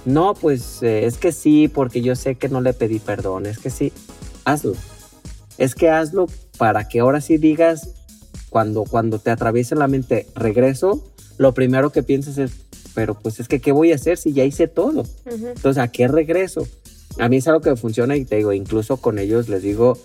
[0.07, 3.59] No, pues eh, es que sí, porque yo sé que no le pedí perdón, es
[3.59, 3.93] que sí,
[4.45, 4.75] hazlo.
[5.59, 7.91] Es que hazlo para que ahora sí digas,
[8.49, 11.05] cuando, cuando te atraviese la mente, regreso,
[11.39, 12.53] lo primero que pienses es,
[12.95, 15.05] pero pues es que, ¿qué voy a hacer si ya hice todo?
[15.27, 16.67] Entonces, ¿a qué regreso?
[17.19, 19.99] A mí es algo que funciona y te digo, incluso con ellos les digo,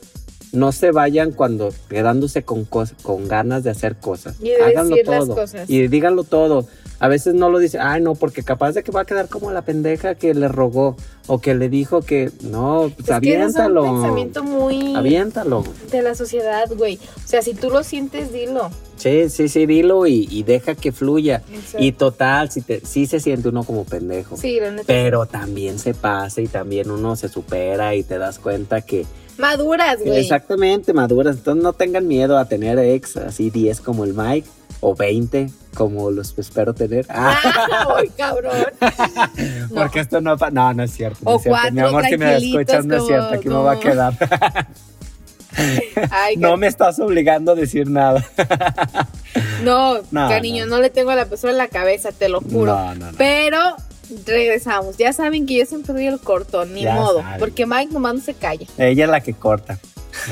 [0.52, 4.36] no se vayan cuando quedándose con, con ganas de hacer cosas.
[4.42, 5.36] Y de Háganlo decir las todo.
[5.36, 5.70] cosas.
[5.70, 6.68] Y díganlo todo.
[7.00, 9.50] A veces no lo dice, ay no, porque capaz de que va a quedar como
[9.50, 13.46] la pendeja que le rogó o que le dijo que no, pues Es que ese
[13.46, 13.84] es un aviéntalo.
[13.84, 15.64] pensamiento muy Aviéntalo.
[15.92, 17.00] de la sociedad, güey.
[17.24, 18.70] O sea, si tú lo sientes, dilo.
[18.98, 21.42] Sí, sí, sí, dilo y, y deja que fluya.
[21.52, 21.78] Exacto.
[21.84, 24.38] Y total, si te, sí se siente uno como pendejo.
[24.38, 24.84] Sí, la neta.
[24.86, 29.08] Pero también se pasa y también uno se supera y te das cuenta que
[29.42, 30.20] Maduras, güey.
[30.20, 31.38] exactamente maduras.
[31.38, 34.48] Entonces no tengan miedo a tener ex así 10 como el Mike
[34.80, 37.06] o 20 como los espero tener.
[37.10, 37.38] Ah,
[37.98, 38.54] ¡Ay, cabrón!
[39.70, 39.82] No.
[39.82, 41.20] Porque esto no No, no es cierto.
[41.24, 41.72] no O es cierto.
[41.72, 43.34] Mi amor, si me escuchas, no es cierto.
[43.36, 44.18] Aquí me va a quedar.
[46.12, 48.24] Ay, no me estás obligando a decir nada.
[49.64, 50.80] no, No, cariño, no.
[50.80, 52.74] le tengo a la persona en la cabeza, te lo juro.
[52.76, 53.18] No, no, no.
[53.18, 53.60] Pero
[54.26, 54.98] regresamos.
[54.98, 57.22] Ya saben que yo siempre doy el cortón, ni Ya modo.
[57.22, 57.40] saben.
[57.40, 58.66] Porque Mike nomás no se calla.
[58.78, 59.78] Ella es la que corta.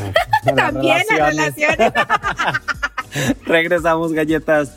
[0.56, 1.78] También las relaciones.
[1.78, 1.94] relaciones.
[3.46, 4.72] Regresamos, galletas.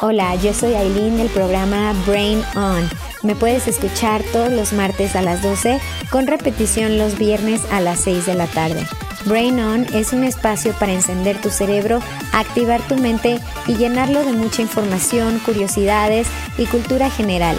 [0.00, 2.88] Hola, yo soy Aileen del programa Brain On.
[3.22, 8.00] Me puedes escuchar todos los martes a las 12 con repetición los viernes a las
[8.00, 8.86] 6 de la tarde.
[9.24, 12.00] Brain On es un espacio para encender tu cerebro,
[12.32, 17.56] activar tu mente y llenarlo de mucha información, curiosidades y cultura general.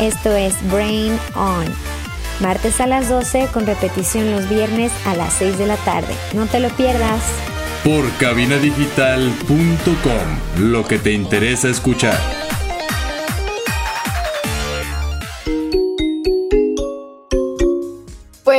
[0.00, 1.66] Esto es Brain On.
[2.40, 6.14] Martes a las 12 con repetición los viernes a las 6 de la tarde.
[6.34, 7.22] No te lo pierdas.
[7.84, 12.39] Por cabinadigital.com, lo que te interesa escuchar.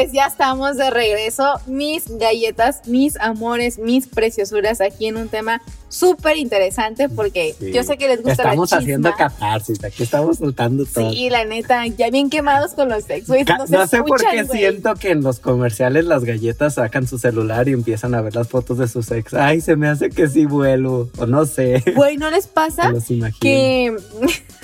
[0.01, 5.61] Pues ya estamos de regreso, mis galletas, mis amores, mis preciosuras, aquí en un tema
[5.91, 7.71] súper interesante porque Sí.
[7.71, 9.29] yo sé que les gusta Estamos la haciendo chisma.
[9.29, 9.83] catarsis.
[9.83, 11.11] Aquí estamos soltando todo.
[11.11, 13.45] Sí, la neta, ya bien quemados con los ex, güey.
[13.45, 17.17] Ca- nos no sé por qué siento que en los comerciales las galletas sacan su
[17.19, 19.33] celular y empiezan a ver las fotos de sus ex.
[19.33, 21.09] Ay, se me hace que sí vuelo.
[21.17, 21.83] O no sé.
[21.95, 22.89] Güey, ¿no les pasa?
[22.93, 23.39] Los imagino.
[23.41, 23.97] que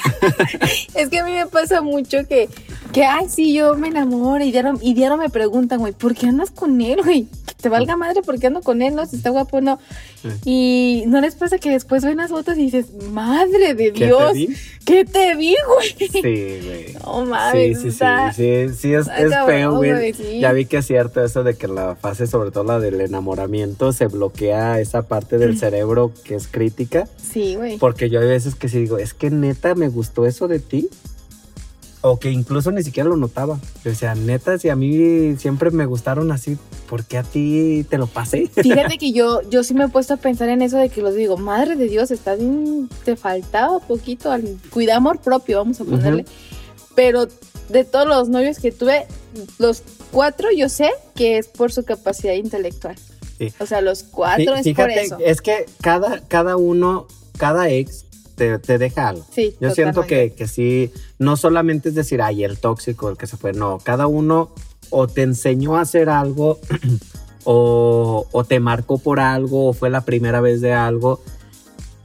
[0.95, 2.49] es que a mí me pasa mucho que,
[2.93, 6.27] que ay, sí, yo me enamoro y diario, y diario me preguntan, güey, ¿por qué
[6.27, 7.25] andas con él, güey?
[7.45, 8.95] Que te valga madre, ¿por qué ando con él?
[8.95, 9.79] No, si está guapo no.
[10.45, 14.06] Y no les pasa que después ven las fotos y dices, madre de ¿Qué te
[14.06, 14.49] Dios, di?
[14.86, 16.10] ¿qué te vi, güey?
[16.10, 16.93] Sí, güey.
[17.08, 20.13] No Sí, mames, sí, sí, está- sí, sí, es, es feo, güey.
[20.13, 20.39] sí.
[20.39, 23.91] Ya vi que es cierto eso de que la fase, sobre todo la del enamoramiento,
[23.93, 27.08] se bloquea esa parte del cerebro que es crítica.
[27.17, 27.77] Sí, güey.
[27.77, 30.89] Porque yo hay veces que sí digo, es que neta me gustó eso de ti.
[32.01, 33.60] O que incluso ni siquiera lo notaba.
[33.86, 36.57] O sea, neta, si a mí siempre me gustaron así,
[36.88, 38.47] ¿por qué a ti te lo pasé?
[38.55, 41.15] Fíjate que yo, yo sí me he puesto a pensar en eso de que los
[41.15, 45.86] digo, madre de Dios, estás bien, te faltaba poquito al cuidar amor propio, vamos a
[45.86, 46.25] ponerle.
[46.95, 47.27] Pero
[47.69, 49.05] de todos los novios que tuve,
[49.57, 52.95] los cuatro yo sé que es por su capacidad intelectual.
[53.38, 53.53] Sí.
[53.60, 55.17] O sea, los cuatro es Fíjate, por eso.
[55.19, 57.07] es que cada, cada uno,
[57.38, 58.06] cada ex
[58.38, 59.26] te, te deja algo.
[59.32, 63.28] Sí, Yo siento que, que sí, no solamente es decir, ay, el tóxico, el que
[63.28, 64.54] se fue, no, cada uno
[64.91, 66.60] o te enseñó a hacer algo
[67.43, 71.19] o, o te marcó por algo o fue la primera vez de algo.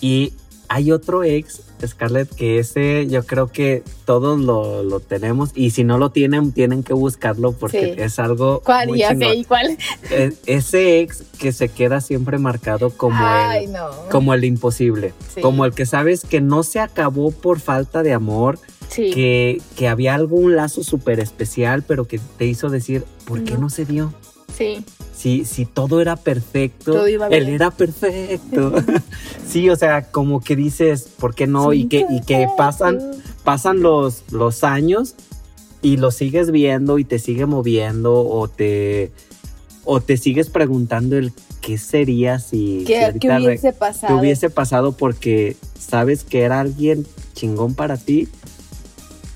[0.00, 0.32] Y
[0.74, 5.82] hay otro ex, Scarlett, que ese yo creo que todos lo, lo tenemos y si
[5.84, 8.00] no lo tienen, tienen que buscarlo porque Sí.
[8.00, 8.62] es algo...
[8.64, 8.88] ¿Cuál?
[8.88, 9.28] muy Ya chingón.
[9.28, 9.78] sé, ¿y cuál?
[10.10, 13.88] E- ese ex que se queda siempre marcado como Ay, el no.
[14.10, 15.40] como el imposible, Sí.
[15.40, 18.58] como el que sabes que no se acabó por falta de amor,
[18.88, 19.10] Sí.
[19.12, 23.70] que, que había algún lazo súper especial, pero que te hizo decir, ¿por qué no
[23.70, 24.12] se dio?
[24.56, 24.84] Sí.
[25.14, 27.54] Si, si todo era perfecto, Todo iba él bien.
[27.54, 28.72] era perfecto.
[29.48, 31.72] sí, o sea, como que dices, ¿por qué no?
[31.72, 32.98] y que, y que pasan,
[33.44, 35.14] pasan los, los años
[35.80, 39.12] y lo sigues viendo y te sigue moviendo o te,
[39.84, 44.14] o te sigues preguntando el qué sería si, ¿Qué, hubiese pasado?
[44.14, 48.28] que hubiese pasado porque sabes que era alguien chingón para ti.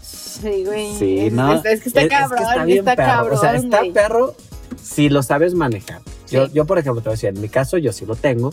[0.03, 0.95] Sí, güey.
[0.99, 1.55] Sí, es, no.
[1.55, 3.09] es- es que está Es- es cabrón, está bien está perro.
[3.13, 3.39] cabrón.
[3.39, 3.93] O sea, está güey.
[3.93, 4.35] perro
[4.81, 6.01] si lo sabes manejar.
[6.31, 6.53] Yo, Sí.
[6.55, 8.53] yo, por ejemplo, te voy a decir, en mi caso, yo sí lo tengo.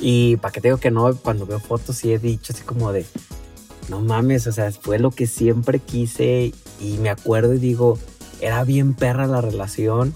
[0.00, 2.92] Y para que te digo que no, cuando veo fotos sí he dicho así como
[2.92, 3.04] de,
[3.88, 7.98] no mames, o sea, fue lo que siempre quise y me acuerdo y digo,
[8.40, 10.14] era bien perra la relación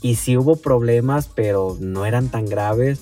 [0.00, 3.00] y sí hubo problemas, pero no eran tan graves.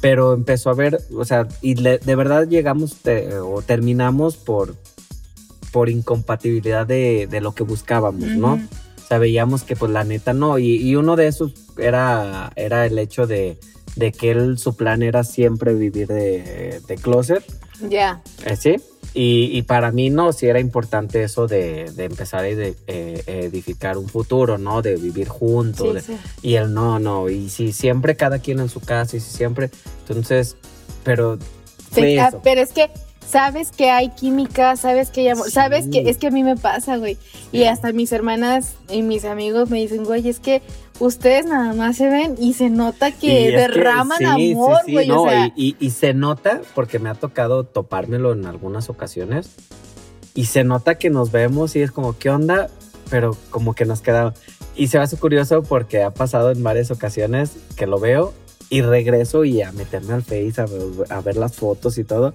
[0.00, 4.74] Pero empezó a ver, o sea, y le- de verdad llegamos te- o terminamos por,
[5.72, 8.58] por incompatibilidad de, de lo que buscábamos, ¿no?
[9.10, 10.58] Sea, veíamos que pues la neta no.
[10.58, 13.58] Y, y uno de esos era, era el hecho de,
[13.96, 17.44] de que él, su plan era siempre vivir de, de closet.
[17.88, 18.22] Ya.
[18.46, 18.76] Eh, sí.
[19.12, 23.22] Y, y para mí no, sí era importante eso de, de empezar a ede- eh,
[23.26, 24.82] edificar un futuro, ¿no?
[24.82, 25.88] De vivir juntos.
[25.88, 26.16] Sí, de- sí.
[26.42, 27.28] Y él no, no.
[27.28, 29.70] Y si siempre cada quien en su casa y si siempre.
[30.06, 30.56] Entonces,
[31.02, 31.38] pero.
[31.92, 32.88] Sí, ah, pero es que
[33.26, 35.52] sabes que hay química, sabes que hay amor, Sí.
[35.52, 37.16] sabes que es que a mí me pasa, güey.
[37.52, 40.62] Y hasta mis hermanas y mis amigos me dicen, güey, es que
[40.98, 45.06] ustedes nada más se ven y se nota que derraman sí, amor, güey.
[45.08, 48.90] no, o sea, y, y- y se nota, porque me ha tocado topármelo en algunas
[48.90, 49.50] ocasiones,
[50.34, 52.68] y se nota que nos vemos y es como, ¿qué onda?
[53.10, 54.32] Pero como que nos queda...
[54.76, 58.32] Y se me hace curioso porque ha pasado en varias ocasiones que lo veo
[58.70, 60.54] y regreso y a meterme al Face,
[61.10, 62.32] a ver las fotos y todo.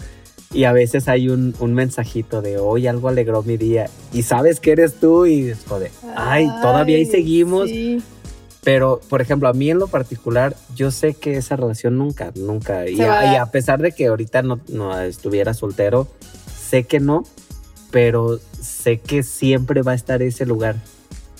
[0.56, 4.60] Y a veces hay un, un mensajito de hoy algo alegró mi día y sabes
[4.62, 5.42] que eres tú y
[5.80, 7.70] de, ay, todavía ahí seguimos.
[7.70, 8.02] sí.
[8.64, 12.90] Pero, por ejemplo, a mí en lo particular, yo sé que esa relación nunca, nunca,
[12.90, 16.08] y a, y pesar de que ahorita no, no estuviera soltero,
[16.68, 17.26] sé que no,
[17.92, 20.78] pero sé que siempre va a estar ese lugar,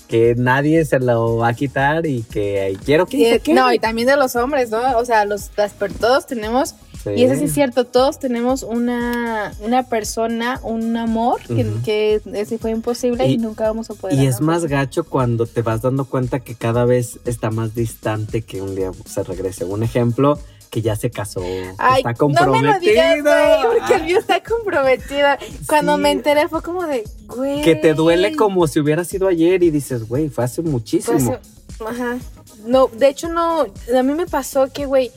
[0.06, 3.56] que nadie se lo va a quitar y que quiero que Y- se quede.
[3.56, 4.96] no, y también de los hombres, ¿no?
[4.96, 6.76] O sea, los, las, todos tenemos,
[7.14, 7.20] Sí.
[7.20, 12.58] y eso sí es cierto, todos tenemos una, una persona, un amor que, que ese
[12.58, 14.18] fue imposible y, Y- nunca vamos a poder.
[14.18, 18.42] Y es más gacho cuando te vas dando cuenta que cada vez está más distante
[18.42, 19.64] que un día se regrese.
[19.64, 20.38] Un ejemplo,
[20.70, 21.40] que ya se casó,
[21.78, 22.72] Ay, está no me comprometido.
[22.72, 25.28] lo digas, güey, porque el mío está comprometido.
[25.68, 26.02] Cuando Sí.
[26.02, 27.62] me enteré fue como de, güey.
[27.62, 31.38] que te duele como si hubiera sido ayer y dices, güey, fue hace muchísimo.
[31.86, 32.18] Ajá.
[32.66, 35.12] No, de hecho no, a mí me pasó que, güey,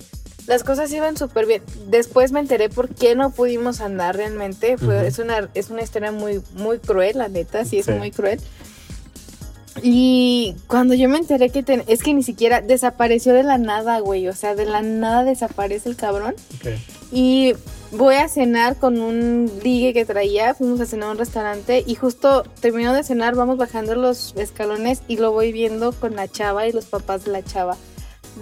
[0.49, 1.61] las cosas iban súper bien.
[1.87, 4.77] Después me enteré por qué no pudimos andar realmente.
[4.77, 7.91] Fue, es, una, es una historia muy, muy cruel, la neta, sí es Sí.
[7.93, 8.41] muy cruel.
[9.81, 13.99] Y cuando yo me enteré que ten- es que ni siquiera desapareció de la nada,
[13.99, 14.27] güey.
[14.27, 16.35] O sea, de la nada desaparece el cabrón.
[17.11, 17.53] Y
[17.91, 20.53] voy a cenar con un ligue que traía.
[20.53, 25.01] Fuimos a cenar a un restaurante y justo terminando de cenar, vamos bajando los escalones
[25.07, 27.77] y lo voy viendo con la chava y los papás de la chava.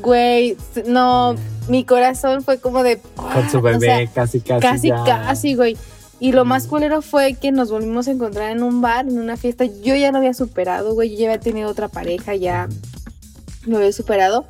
[0.02, 0.56] Güey,
[0.86, 1.36] no,
[1.68, 3.00] mi corazón fue como de.
[3.16, 4.62] Con su o bebé, sea, casi, casi.
[4.62, 5.04] casi, ya.
[5.04, 5.78] casi, güey.
[6.20, 9.38] Y lo más culero fue que nos volvimos a encontrar en un bar, en una
[9.38, 9.66] fiesta.
[9.66, 11.12] Yo ya lo había superado, güey.
[11.12, 12.68] Yo ya había tenido otra pareja, ya
[13.66, 14.46] lo había superado.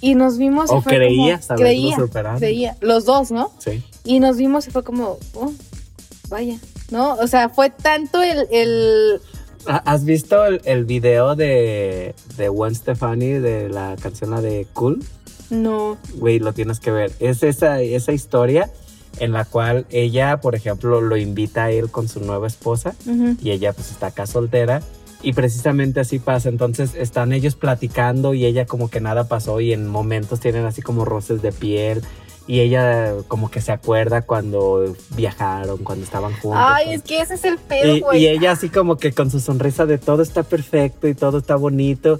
[0.00, 0.70] Y nos vimos.
[0.70, 2.38] y O fue creías como, creía, superado.
[2.38, 2.76] creía.
[2.80, 3.52] Los dos, ¿no?
[3.58, 3.82] Sí.
[4.04, 5.52] Y nos vimos y fue como, oh,
[6.30, 6.56] vaya,
[6.90, 7.14] ¿no?
[7.16, 12.74] O sea, fue tanto el, el ¿Ha- ¿Has visto el, el video de, de Gwen
[12.74, 15.02] Stefani de la canción la de Cool?
[15.50, 17.12] no, Güey, lo tienes que ver.
[17.20, 18.70] Es esa, esa historia
[19.18, 22.94] en la cual ella, por ejemplo, lo invita a él con su nueva esposa
[23.42, 24.82] y ella pues está acá soltera
[25.22, 26.48] y precisamente así pasa.
[26.48, 30.80] Entonces están ellos platicando y ella como que nada pasó y en momentos tienen así
[30.82, 32.02] como roces de piel
[32.50, 36.60] y ella como que se acuerda cuando viajaron, cuando estaban juntos.
[36.60, 38.22] Ay, es que ese es el pedo, y, güey.
[38.22, 41.54] y ella así como que con su sonrisa de todo está perfecto y todo está
[41.54, 42.18] bonito.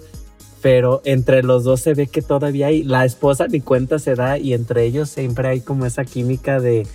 [0.63, 4.39] pero entre los dos se ve que todavía hay, la esposa ni cuenta se da
[4.39, 6.87] y entre ellos siempre hay como esa química de,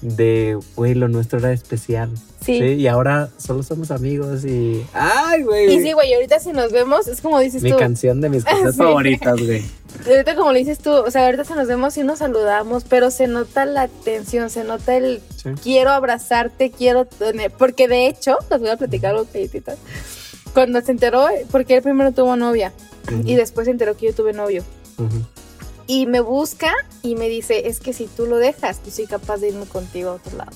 [0.00, 2.10] de, güey, lo nuestro era especial.
[2.44, 2.54] Sí.
[2.58, 5.74] Y ahora solo somos amigos y, ay, güey.
[5.74, 7.78] Y sí, güey, ahorita si nos vemos, es como dices Mi tú.
[7.78, 8.78] canción de mis cosas Sí.
[8.78, 9.64] favoritas, güey.
[10.06, 13.10] Ahorita como le dices tú, o sea, ahorita si nos vemos y nos saludamos, pero
[13.10, 15.50] se nota la tensión, se nota el Sí.
[15.62, 19.78] quiero abrazarte, quiero tener, porque de hecho, les voy a platicar algo galletitas.
[20.54, 22.72] Cuando se enteró, porque él primero tuvo novia
[23.24, 24.62] y después se enteró que yo tuve novio.
[24.98, 25.08] Ujú.
[25.88, 26.72] Y me busca
[27.02, 30.10] y me dice, es que si tú lo dejas, yo soy capaz de irme contigo
[30.10, 30.52] a otro lado.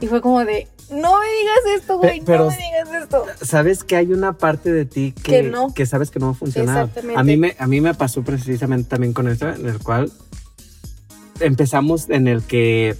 [0.00, 3.24] Y fue como de, no me digas esto, güey, no me digas esto.
[3.42, 5.72] Sabes que hay una parte de ti que, Que no.
[5.72, 6.84] que sabes que no va a funcionar.
[6.84, 7.18] Exactamente.
[7.18, 10.12] A mí, me, a mí me pasó precisamente también con esto, en el cual
[11.40, 12.96] empezamos en el que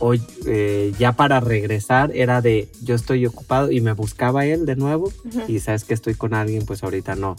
[0.00, 4.76] hoy eh, ya para regresar era de yo estoy ocupado y me buscaba él de
[4.76, 5.10] nuevo
[5.48, 7.36] y sabes que estoy con alguien, pues ahorita no.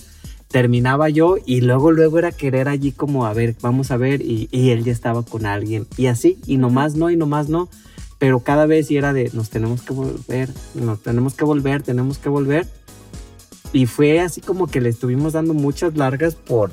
[0.49, 4.49] Terminaba yo y luego, luego era querer allí como, a ver, vamos a ver, y,
[4.51, 7.69] y él ya estaba con alguien, y así, y nomás no, y nomás no,
[8.17, 12.17] pero cada vez y era de, nos tenemos que volver, nos tenemos que volver, tenemos
[12.17, 12.67] que volver,
[13.73, 16.71] y fue así como que le estuvimos dando muchas largas por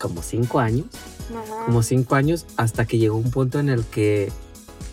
[0.00, 0.86] como cinco años,
[1.30, 1.66] Ajá.
[1.66, 4.32] como cinco años, hasta que llegó un punto en el que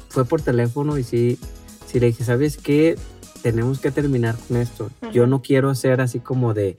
[0.09, 1.39] fue por teléfono y sí,
[1.87, 2.97] sí le dije, ¿sabes qué?
[3.41, 4.89] Tenemos que terminar con esto.
[5.13, 6.77] Yo no quiero ser así como de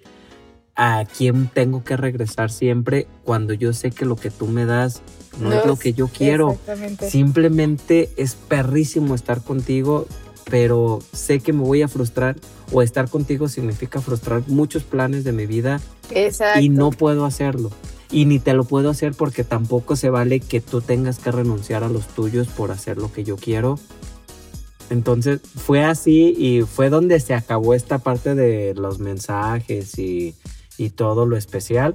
[0.77, 5.03] a quién tengo que regresar siempre cuando yo sé que lo que tú me das
[5.41, 6.59] no, es lo que yo quiero.
[7.09, 10.07] Simplemente es perrísimo estar contigo,
[10.51, 12.37] pero sé que me voy a frustrar
[12.73, 16.61] o estar contigo significa frustrar muchos planes de mi vida Exacto.
[16.61, 17.71] y no puedo hacerlo.
[18.11, 21.85] Y ni te lo puedo hacer porque tampoco se vale que tú tengas que renunciar
[21.85, 23.79] a los tuyos por hacer lo que yo quiero.
[24.91, 30.37] Entonces fue así y fue donde se acabó esta parte de los mensajes y,
[30.79, 31.95] y todo lo especial.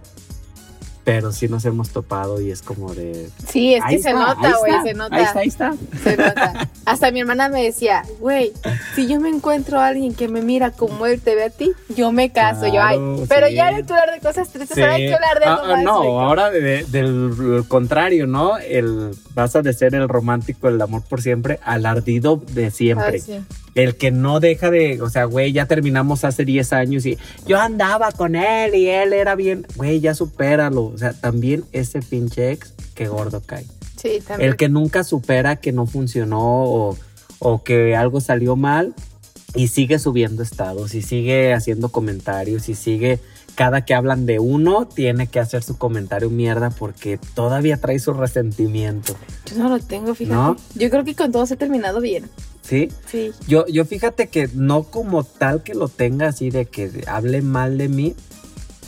[1.04, 3.28] Pero sí nos hemos topado y es como de...
[3.48, 5.16] Sí, es que se está, nota, güey, está, se nota.
[5.16, 5.74] Ahí está, ahí está.
[6.04, 6.70] Se nota.
[6.86, 8.54] Hasta mi hermana me decía, güey,
[8.94, 11.72] si yo me encuentro a alguien que me mira como él te ve a ti,
[11.98, 12.68] yo me caso.
[12.68, 13.56] yo, ay, pero sí.
[13.56, 14.82] ya de tu hablar de cosas tristes, Sí.
[14.82, 15.84] ahora hay que hablar de algo Ah, ah, más.
[15.84, 18.60] no, ahora de- del contrario, ¿no?
[18.60, 23.14] El, vas a de ser el romántico, el amor por siempre, al ardido de siempre.
[23.14, 23.42] Ay, sí.
[23.74, 27.60] El que no deja de, o sea, güey, ya terminamos hace 10 años y yo
[27.60, 30.86] andaba con él y él era bien, güey, ya supéralo.
[30.86, 33.66] O sea, también ese pinche ex, que gordo cae.
[33.96, 34.50] Sí, también.
[34.50, 36.98] El que nunca supera que no funcionó o,
[37.40, 38.94] o que algo salió mal
[39.56, 43.20] y sigue subiendo estados y sigue haciendo comentarios y sigue,
[43.62, 48.12] cada que hablan de uno, tiene que hacer su comentario mierda porque todavía trae su
[48.12, 49.16] resentimiento.
[49.46, 50.36] Yo no lo tengo, fíjate.
[50.36, 50.58] ¿No?
[50.74, 52.28] Yo creo que con todos he terminado bien.
[52.64, 52.90] ¿Sí?
[53.06, 53.30] Sí.
[53.48, 57.78] Yo, yo fíjate que no como tal que lo tenga así de que hable mal
[57.78, 58.16] de mí,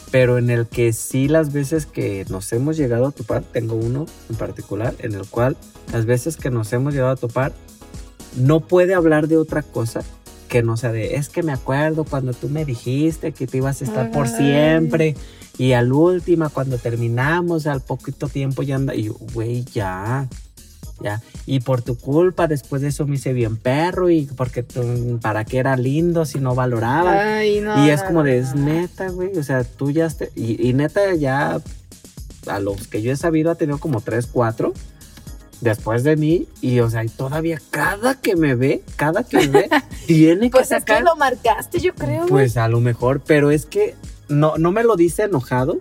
[0.09, 4.07] pero en el que sí las veces que nos hemos llegado a topar, tengo uno
[4.31, 5.55] en particular, en el cual
[5.91, 7.53] las veces que nos hemos llegado a topar,
[8.37, 10.01] no puede hablar de otra cosa
[10.53, 13.81] que no sea de, es que me acuerdo cuando tú me dijiste que te ibas
[13.81, 14.33] a estar por Ay.
[14.37, 15.15] siempre.
[15.57, 18.93] Y al última, cuando terminamos, al poquito tiempo ya anda.
[18.93, 20.27] Y yo, güey, ya.
[21.01, 21.23] Ya.
[21.47, 24.11] Y por tu culpa, después de eso me hice bien perro.
[24.11, 27.37] Y porque tú, para qué era lindo si no valoraba.
[27.37, 27.87] Ay, no.
[27.87, 29.35] y es no, como de, es neta, güey.
[29.35, 30.07] O sea, tú ya.
[30.35, 31.59] y, y neta, ya.
[32.45, 34.73] A los que yo he sabido, ha tenido como tres, cuatro.
[35.63, 36.45] Después de mí.
[36.59, 39.69] Y, o sea, y todavía cada que me ve, cada que me ve,
[40.05, 42.25] tiene que Pues es que lo marcaste, yo creo.
[42.27, 43.95] Pues a lo mejor, pero es que
[44.27, 45.79] no, no me lo dice enojado,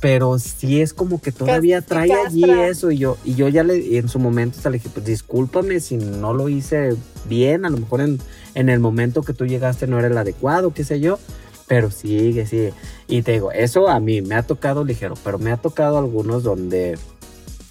[0.00, 2.28] pero sí es como que todavía trae castra.
[2.28, 5.04] allí eso y yo, y yo ya le, en su momento hasta le dije, pues
[5.04, 6.96] discúlpame si no lo hice
[7.28, 8.18] bien, a lo mejor en,
[8.54, 11.18] en el momento que tú llegaste no era el adecuado, qué sé yo,
[11.66, 12.72] pero sigue, sigue.
[13.08, 16.42] Y te digo, eso a mí me ha tocado ligero, pero me ha tocado algunos
[16.42, 16.98] donde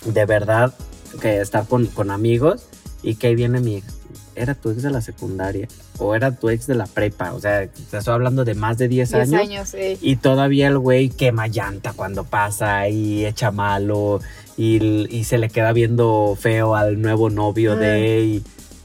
[0.05, 0.73] de verdad
[1.15, 2.65] que estar con, con amigos
[3.03, 3.85] y que ahí viene mi ex.
[4.37, 7.33] Era tu ex de la secundaria o era tu ex de la prepa.
[7.33, 9.41] O sea, te estoy hablando de más de 10 Diez años.
[9.41, 9.97] años, eh.
[10.01, 14.19] Y todavía el güey quema llanta cuando pasa y echa malo
[14.57, 18.43] y, y se le queda viendo feo al nuevo novio de y,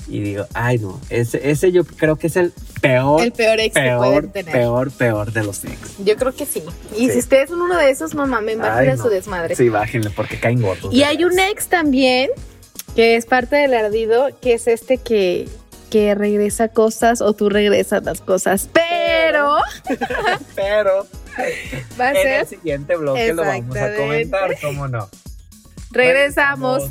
[0.09, 3.75] y digo, ay no, ese, ese yo creo que es el peor, El peor ex
[3.75, 4.53] que peor, pueden tener.
[4.53, 5.97] peor, peor de los ex.
[5.99, 6.63] Yo creo que sí.
[6.97, 7.13] Y Sí.
[7.13, 8.97] si ustedes son uno de esos, no mames, a no.
[9.03, 9.55] su desmadre.
[9.57, 10.93] Sí, bájenle porque caen gordos.
[10.95, 11.33] Y hay veras.
[11.33, 12.31] un ex también
[12.97, 15.49] que es parte del ardido, que es este que,
[15.91, 18.69] que regresa cosas o tú regresas las cosas.
[18.73, 19.59] Pero
[20.57, 21.07] Pero
[22.01, 22.47] va a en el ser.
[22.47, 25.09] siguiente bloque lo vamos a comentar, ¿cómo no?
[25.93, 26.91] Regresamos.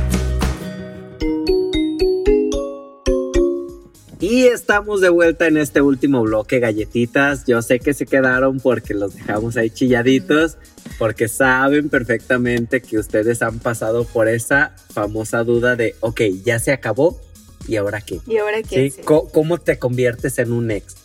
[4.21, 7.43] Y estamos de vuelta en este último bloque, galletitas.
[7.47, 10.57] Yo sé que se quedaron porque los dejamos ahí chilladitos,
[10.99, 16.71] porque saben perfectamente que ustedes han pasado por esa famosa duda de, ok, ya se
[16.71, 17.19] acabó,
[17.67, 18.19] ¿y ahora qué?
[18.27, 18.91] ¿Y ahora qué?
[18.91, 19.01] ¿Sí?
[19.03, 20.95] ¿Cómo, cómo te conviertes en un ex?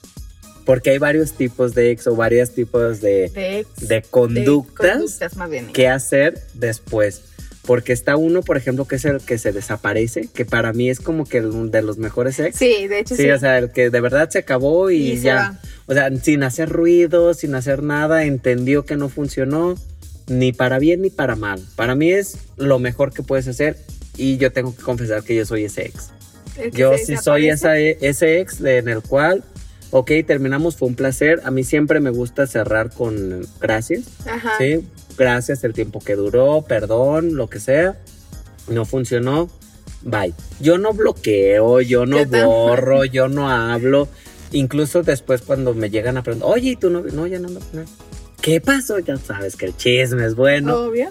[0.66, 5.36] Porque hay varios tipos de ex o varios tipos de, De ex- de conductas, conductas
[5.36, 5.68] más bien.
[5.72, 7.22] qué hacer después.
[7.66, 11.00] Porque está uno, por ejemplo, que es el que se desaparece, que para mí es
[11.00, 12.56] como que el de los mejores ex.
[12.56, 13.24] Sí, de hecho sí.
[13.24, 15.60] Sí, o sea, el que de verdad se acabó y, ya.
[15.86, 19.74] O sea, sin hacer ruido, sin hacer nada, entendió que no funcionó,
[20.28, 21.60] ni para bien ni para mal.
[21.76, 23.76] Para mí es lo mejor que puedes hacer
[24.16, 26.10] y yo tengo que confesar que yo soy ese ex.
[26.72, 29.44] Yo sí soy esa, ese ex de- en el cual,
[29.90, 31.40] ok, terminamos, fue un placer.
[31.44, 34.04] A mí siempre me gusta cerrar con gracias.
[34.26, 34.52] Ajá.
[34.58, 34.86] Sí,
[35.16, 37.98] gracias el tiempo que duró, perdón, lo que sea.
[38.68, 39.48] No funcionó,
[40.02, 40.34] bye.
[40.60, 44.08] Yo no bloqueo, yo no Yo borro, yo no hablo.
[44.52, 47.00] Incluso después cuando me llegan a preguntar, oye, ¿y tú no?
[47.00, 47.86] No, ya no ando con él.
[48.40, 48.98] ¿Qué pasó?
[49.00, 50.76] Ya sabes que el chisme es bueno.
[50.76, 51.10] Obvio.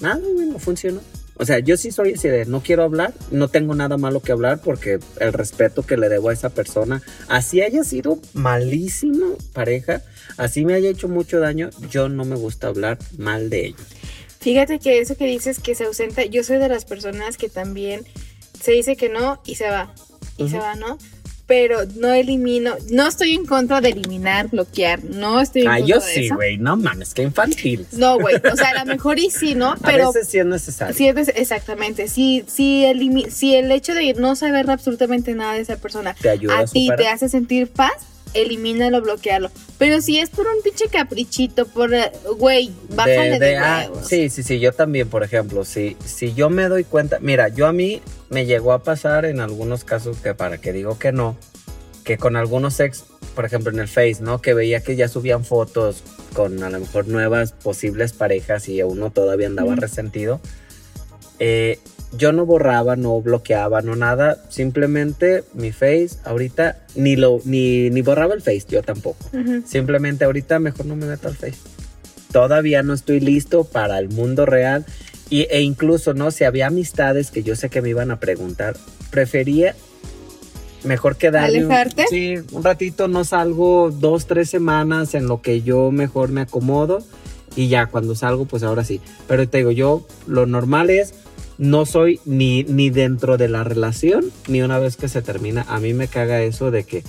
[0.00, 1.00] Nada, güey, no funcionó.
[1.36, 4.32] O sea, yo sí soy ese de no quiero hablar, no tengo nada malo que
[4.32, 10.02] hablar porque el respeto que le debo a esa persona, así haya sido malísimo pareja,
[10.36, 13.76] así me haya hecho mucho daño, yo no me gusta hablar mal de ella.
[14.40, 18.02] Fíjate que eso que dices que se ausenta, yo soy de las personas que también
[18.62, 19.94] se dice que no y se va.
[20.36, 20.98] Y se va, ¿no?
[21.46, 25.86] Pero no elimino, no estoy en contra de eliminar, bloquear, no estoy en Ah, contra
[25.98, 27.86] yo de sí, güey, no mames, que infantil.
[27.92, 29.72] No, güey, o sea, a lo mejor y sí, ¿no?
[29.72, 30.94] a Pero veces sí es necesario.
[30.94, 35.60] sí es exactamente, si, si, elimi- si el hecho de no saber absolutamente nada de
[35.60, 37.92] esa persona te ayuda a, a ti te hace sentir paz,
[38.34, 39.50] elimínalo, bloquearlo.
[39.78, 44.06] Pero si es por un pinche caprichito, por, eh, güey, bájale de, ah, huevos.
[44.06, 47.66] sí, sí, sí, yo también, por ejemplo, si, si yo me doy cuenta, mira, yo
[47.66, 51.36] a mí me llegó a pasar en algunos casos que para que digo que no,
[52.04, 53.04] que con algunos ex,
[53.34, 54.40] por ejemplo en el Face, ¿no?
[54.40, 56.02] Que veía que ya subían fotos
[56.34, 60.40] con a lo mejor nuevas posibles parejas y uno todavía andaba resentido.
[61.38, 61.78] Eh,
[62.18, 68.02] yo no borraba, no bloqueaba, no nada, simplemente mi Face ahorita ni lo ni, ni
[68.02, 69.18] borraba el Face, yo tampoco.
[69.66, 71.58] Simplemente ahorita mejor no me meto al Face.
[72.32, 74.84] Todavía no estoy listo para el mundo real.
[75.30, 76.30] Y, e incluso, ¿no?
[76.30, 78.76] Si había amistades que yo sé que me iban a preguntar,
[79.10, 79.74] prefería
[80.84, 81.64] mejor quedarme.
[81.64, 82.06] un- ¿Alejarte?
[82.08, 86.98] Sí, un ratito no salgo dos, tres semanas en lo que yo mejor me acomodo.
[87.56, 89.00] Y ya cuando salgo, pues ahora sí.
[89.28, 91.14] Pero te digo, yo lo normal es,
[91.58, 95.64] no soy ni, ni dentro de la relación, ni una vez que se termina.
[95.68, 97.02] A mí me caga eso de que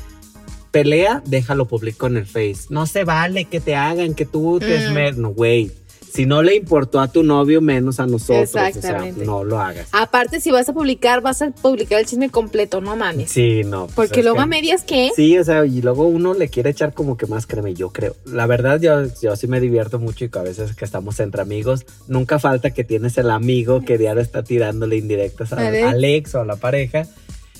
[0.72, 2.66] pelea, déjalo público en el Face.
[2.70, 4.82] No se vale que te hagan, que tú te Mm.
[4.82, 5.18] esmer...
[5.18, 5.72] No, güey.
[6.16, 8.49] Si no le importó a tu novio, menos a nosotros.
[8.49, 9.26] O sea, Exactamente.
[9.26, 9.88] no lo hagas.
[9.91, 13.30] Aparte, si vas a publicar, vas a publicar el chisme completo, no mames.
[13.32, 13.88] Sí, no.
[13.88, 16.70] pues Porque luego que- a medias que Sí, o sea, y luego uno le quiere
[16.70, 18.16] echar como que más crema, y yo creo.
[18.26, 21.41] La verdad, yo, yo sí me divierto mucho y que a veces que estamos entre
[21.41, 25.86] amigos, nunca falta que tienes el amigo que diario está tirándole indirectas a, Alex.
[25.88, 27.05] al ex o a la pareja.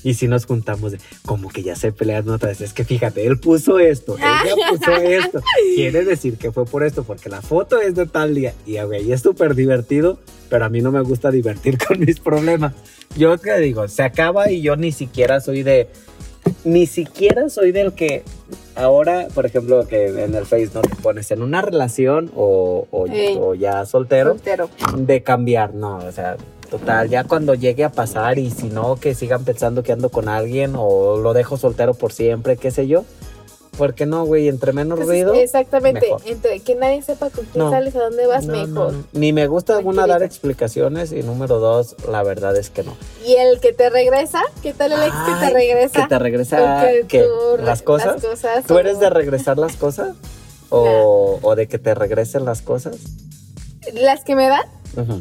[0.02, 2.60] Y si nos juntamos, de, como que ya se pelean otra vez.
[2.60, 5.40] Es que fíjate, él puso esto, ella puso esto.
[5.74, 8.54] Quiere decir que fue por esto, porque la foto es de tal día.
[8.66, 10.18] Y güey, es súper divertido,
[10.48, 12.74] pero a mí no me gusta divertir con mis problemas.
[13.16, 15.88] Yo te digo, se acaba y yo ni siquiera soy de,
[16.64, 18.22] ni siquiera soy del que
[18.74, 23.54] ahora, por ejemplo, que en el Face no te pones en una relación o, o
[23.54, 24.70] ya soltero, soltero.
[24.96, 26.36] de cambiar, no, o sea,
[26.66, 30.28] total, ya cuando llegue a pasar y si no, que sigan pensando que ando con
[30.28, 33.04] alguien o lo dejo soltero por siempre, qué sé yo.
[33.78, 35.34] Porque no, güey, entre menos Entonces, ruido.
[35.34, 36.22] exactamente, mejor.
[36.24, 37.70] entre que nadie sepa con quién No.
[37.70, 38.92] sales, a dónde vas, no, mejor.
[38.94, 39.04] no.
[39.12, 42.96] Ni me gusta una dar explicaciones y número dos, la verdad es que no.
[43.26, 46.02] Y el que te regresa, ¿qué tal el ex que te regresa?
[46.02, 47.22] Que te regresa ¿qué?
[47.24, 48.14] tú las cosas.
[48.14, 50.16] Las cosas ¿Tú eres de regresar las cosas?
[50.70, 52.96] ¿O, o de que te regresen las cosas?
[53.92, 54.64] Las que me dan,
[54.96, 55.20] Ujú,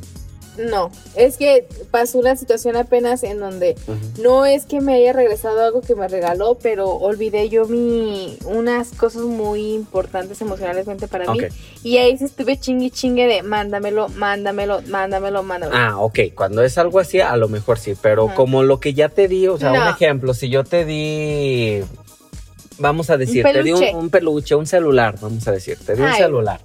[0.58, 0.92] no.
[1.16, 3.76] Es que pasó una situación apenas en donde
[4.22, 8.92] no es que me haya regresado algo que me regaló, pero olvidé yo mi unas
[8.92, 11.40] cosas muy importantes emocionalmente para mí.
[11.84, 15.80] Y ahí sí estuve chingue chingue de mándamelo, mándamelo, mándamelo, mándamelo.
[15.80, 16.20] Ah, ok.
[16.34, 17.94] Cuando es algo así, a lo mejor sí.
[18.02, 21.82] Pero como lo que ya te di, o sea, un ejemplo, si yo te di,
[22.78, 23.96] vamos a decir, te di un, peluche.
[23.96, 26.60] un peluche, un celular, vamos a decir, te di un celular.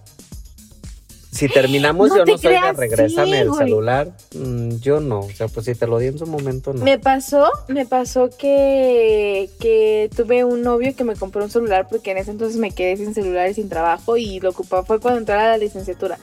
[1.41, 3.59] Si terminamos, No yo no soy de regrésame sí, el güey.
[3.67, 4.13] celular.
[4.35, 5.21] Mm, yo no.
[5.21, 6.85] O sea, pues si te lo di en su momento, no.
[6.85, 12.11] Me pasó, me pasó que, que tuve un novio que me compró un celular porque
[12.11, 15.21] en ese entonces me quedé sin celular y sin trabajo y lo ocupaba fue cuando
[15.21, 16.19] entré a la licenciatura.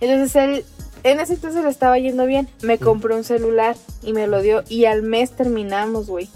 [0.00, 0.64] Entonces él,
[1.04, 4.64] en ese entonces le estaba yendo bien, me compró un celular y me lo dio
[4.68, 6.28] y al mes terminamos, güey.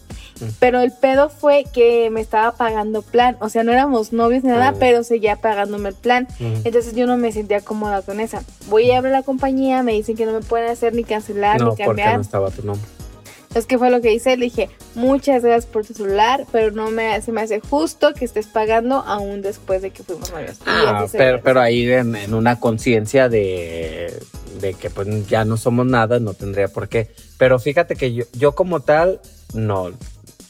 [0.58, 4.50] Pero el pedo fue que me estaba pagando plan, o sea, no éramos novios ni
[4.50, 4.76] nada, Mm.
[4.78, 6.26] pero seguía pagándome el plan.
[6.64, 8.42] Entonces yo no me sentía cómoda con esa.
[8.68, 11.64] Voy a abrir la compañía, me dicen que no me pueden hacer ni cancelar No,
[11.66, 12.16] ni porque cambiar.
[12.16, 12.86] no estaba tu nombre.
[13.48, 14.36] Entonces, ¿qué fue lo que hice?
[14.36, 18.26] Le dije, muchas gracias por tu celular, pero no me, se me hace justo que
[18.26, 20.58] estés pagando aún después de que fuimos novios.
[20.66, 24.12] Ah, pero, pero ahí en, en una conciencia de,
[24.60, 27.10] de que pues ya no somos nada, no tendría por qué.
[27.38, 29.18] Pero fíjate que yo, yo como tal,
[29.54, 29.92] no.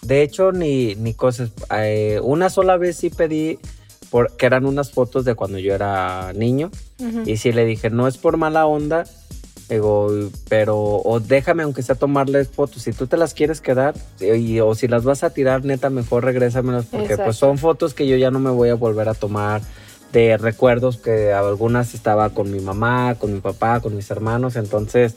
[0.09, 1.51] De hecho, ni, ni cosas.
[1.71, 3.59] eh, una sola vez sí pedí,
[4.09, 6.71] por, que eran unas fotos de cuando yo era niño.
[7.27, 9.05] Y sí le dije, no es por mala onda,
[9.69, 10.09] digo,
[10.49, 12.83] pero o déjame aunque sea tomarles fotos.
[12.83, 16.25] Si tú te las quieres quedar y, o si las vas a tirar, neta, mejor
[16.25, 17.25] regrésamelas porque Exacto.
[17.25, 19.61] pues son fotos que yo ya no me voy a volver a tomar
[20.11, 25.17] de recuerdos que algunas estaba con mi mamá, con mi papá, con mis hermanos, entonces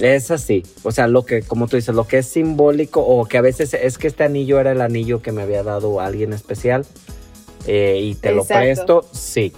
[0.00, 3.38] es así, o sea, lo que, como tú dices, lo que es simbólico o que
[3.38, 6.84] a veces es que este anillo era el anillo que me había dado alguien especial
[7.66, 9.52] eh, y te lo presto, sí.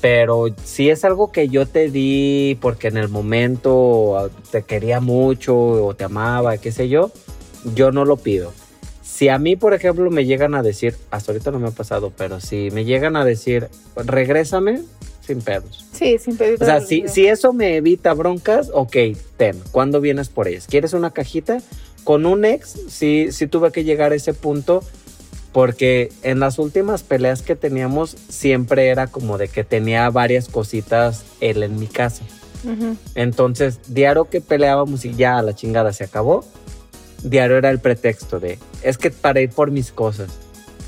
[0.00, 5.56] Pero si es algo que yo te di porque en el momento te quería mucho
[5.56, 7.12] o te amaba, qué sé yo,
[7.74, 8.52] yo no lo pido.
[9.02, 12.12] Si a mí, por ejemplo, me llegan a decir, hasta ahorita no me ha pasado,
[12.16, 14.82] pero si me llegan a decir, regrésame,
[15.32, 15.86] sin pedos.
[15.92, 18.96] Sí, sin pedir O sea, si, si eso me evita broncas, ok,
[19.38, 19.58] ten.
[19.70, 20.66] ¿Cuándo vienes por ellas?
[20.68, 21.62] ¿Quieres una cajita?
[22.04, 24.82] Con un ex, sí, sí tuve que llegar a ese punto
[25.52, 31.24] porque en las últimas peleas que teníamos siempre era como de que tenía varias cositas
[31.40, 32.24] él en mi casa.
[33.16, 36.44] Entonces, diario que peleábamos y ya a la chingada se acabó,
[37.24, 40.30] diario era el pretexto de, es que para ir por mis cosas.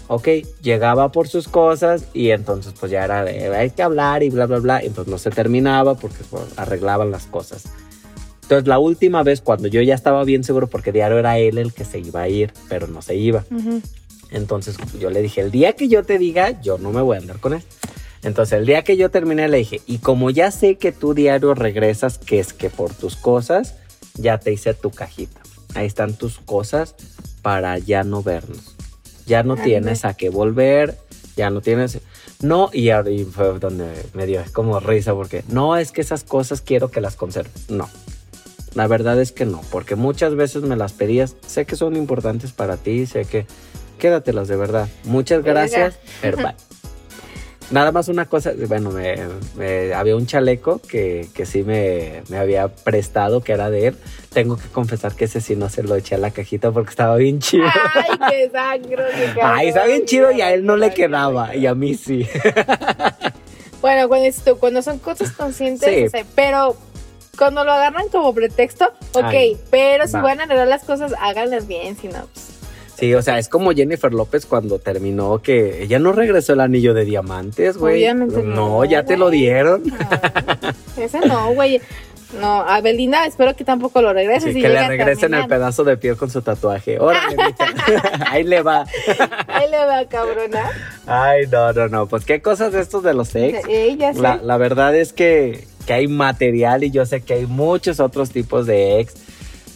[0.07, 0.29] Ok,
[0.63, 4.47] llegaba por sus cosas y entonces pues ya era de, hay que hablar y bla,
[4.47, 4.81] bla, bla.
[4.81, 7.65] Entonces no se terminaba porque pues, arreglaban las cosas.
[8.43, 11.73] Entonces la última vez cuando yo ya estaba bien seguro, porque diario era él el
[11.73, 13.45] que se iba a ir, pero no se iba.
[14.31, 17.21] Entonces yo le dije, el día que yo te diga, yo no me voy a
[17.21, 17.63] andar con él.
[18.23, 21.55] Entonces el día que yo terminé le dije, y como ya sé que tú diario
[21.55, 23.77] regresas, que es que por tus cosas,
[24.17, 25.41] ya te hice tu cajita.
[25.75, 26.95] Ahí están tus cosas
[27.43, 28.74] para ya no vernos.
[29.27, 30.99] Ya no tienes a qué volver,
[31.37, 31.99] ya no tienes...
[32.41, 36.61] No, y y fue donde me dio como risa porque no es que esas cosas
[36.61, 37.70] quiero que las conserves.
[37.70, 37.89] No,
[38.75, 41.37] la verdad es que no, porque muchas veces me las pedías.
[41.47, 43.47] Sé que son importantes para ti, sé que
[43.99, 44.89] quédatelas de verdad.
[45.05, 46.55] Muchas gracias, pero bye.
[47.75, 49.16] Nada más una cosa, bueno, me,
[49.57, 53.97] me- había un chaleco que, que sí me, me había prestado, que era de él.
[54.33, 57.16] Tengo que confesar que ese sí no se lo eché a la cajita porque estaba
[57.16, 57.64] bien chido.
[57.95, 59.03] Ay, qué sangro.
[59.35, 62.27] qué Ay, está bien chido y a él no le quedaba y a mí sí.
[63.81, 66.05] Bueno, cuando, esto- cuando son cosas conscientes, Sí.
[66.07, 66.77] o sea, pero
[67.37, 70.22] cuando lo agarran como pretexto, ok, Ay, pero si va.
[70.22, 72.47] van a arreglar las cosas, háganlas bien, si no, pues,
[72.97, 76.95] Sí, o sea, es como Jennifer López cuando terminó que ella no regresó el anillo
[76.95, 77.97] de diamantes, güey.
[77.97, 79.82] Obviamente no, ya te lo dieron.
[79.84, 81.80] no, ese no, güey.
[82.40, 84.53] No, a Belinda espero que tampoco lo regreses.
[84.53, 86.99] Sí, y que le regresen el pedazo de piel con su tatuaje.
[86.99, 87.36] Órale.
[88.26, 88.86] Ahí le va.
[89.47, 90.70] Ahí le va, cabrona.
[91.07, 92.07] Ay, no, no, no.
[92.07, 93.61] Pues qué cosas de estos de los ex.
[93.68, 94.20] Ella sí.
[94.20, 98.30] La, la verdad es que, que hay material y yo sé que hay muchos otros
[98.30, 99.14] tipos de ex.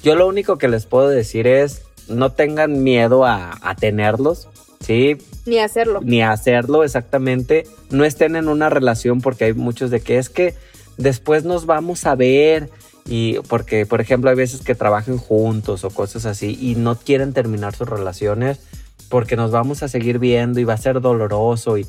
[0.02, 4.48] Yo lo único que les puedo decir es, no tengan miedo a, a tenerlos,
[4.80, 5.16] ¿sí?
[5.46, 6.00] Ni hacerlo.
[6.02, 7.66] Ni hacerlo exactamente.
[7.90, 10.54] No estén en una relación porque hay muchos de que es que
[10.96, 12.70] después nos vamos a ver.
[13.06, 17.32] Y porque, por ejemplo, hay veces que trabajan juntos o cosas así y no quieren
[17.32, 18.60] terminar sus relaciones
[19.08, 21.86] porque nos vamos a seguir viendo y va a ser doloroso y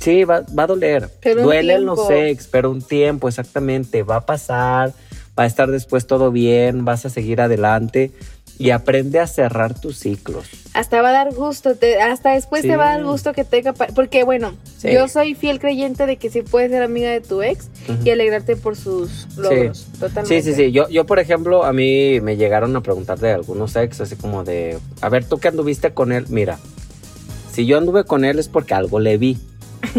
[0.00, 1.10] sí, va, va a doler.
[1.20, 4.94] Pero Duelen los ex, pero un tiempo exactamente, va a pasar,
[5.36, 8.12] va a estar después todo bien, vas a seguir adelante
[8.60, 10.44] y aprende a cerrar tus ciclos.
[10.74, 12.68] Hasta va a dar gusto, te- hasta después Sí.
[12.68, 13.72] te va a dar gusto que tenga...
[13.72, 14.92] Porque bueno, Sí.
[14.92, 17.68] yo soy fiel creyente de que sí puedes ser amiga de tu ex
[18.04, 19.86] y alegrarte por sus logros.
[19.98, 20.42] Totalmente.
[20.42, 20.72] Sí, sí, sí.
[20.72, 24.44] Yo, yo, por ejemplo, a mí me llegaron a preguntar de algunos ex, así como
[24.44, 26.58] de, a ver, tú que anduviste con él, mira,
[27.50, 29.38] si yo anduve con él es porque algo le vi.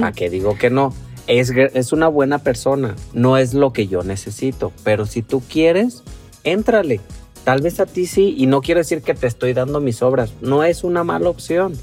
[0.04, 0.94] ¿A qué digo que no?
[1.26, 6.04] Es, es una buena persona, no es lo que yo necesito, pero si tú quieres,
[6.44, 7.00] éntrale.
[7.44, 10.34] Tal vez a ti sí, y no quiero decir que te estoy dando mis obras,
[10.42, 11.74] no es una mala opción.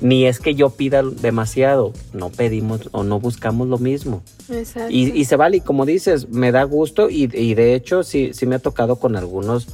[0.00, 4.22] ni es que yo pida demasiado, no pedimos o no buscamos lo mismo.
[4.50, 4.90] Exacto.
[4.90, 8.32] Y, y se vale, y como dices, me da gusto y, y de hecho sí,
[8.34, 9.68] sí me ha tocado con algunos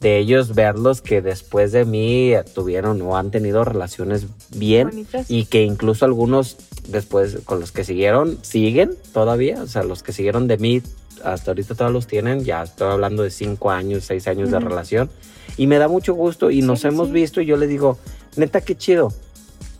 [0.00, 5.30] de ellos verlos que después de mí tuvieron o han tenido relaciones bien Bonitas.
[5.30, 6.56] y que incluso algunos
[6.88, 10.82] después con los que siguieron siguen todavía, o sea, los que siguieron de mí
[11.24, 15.10] hasta ahorita todos los tienen, ya estoy hablando de cinco años, seis años de relación
[15.56, 17.14] y me da mucho gusto y nos Sí, hemos sí.
[17.14, 17.98] visto y yo le digo,
[18.36, 19.12] neta, qué chido,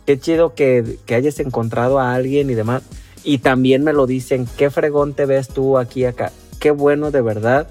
[0.05, 2.83] qué chido que, que hayas encontrado a alguien y demás.
[3.23, 7.21] Y también me lo dicen, qué fregón te ves tú aquí acá, qué bueno de
[7.21, 7.67] verdad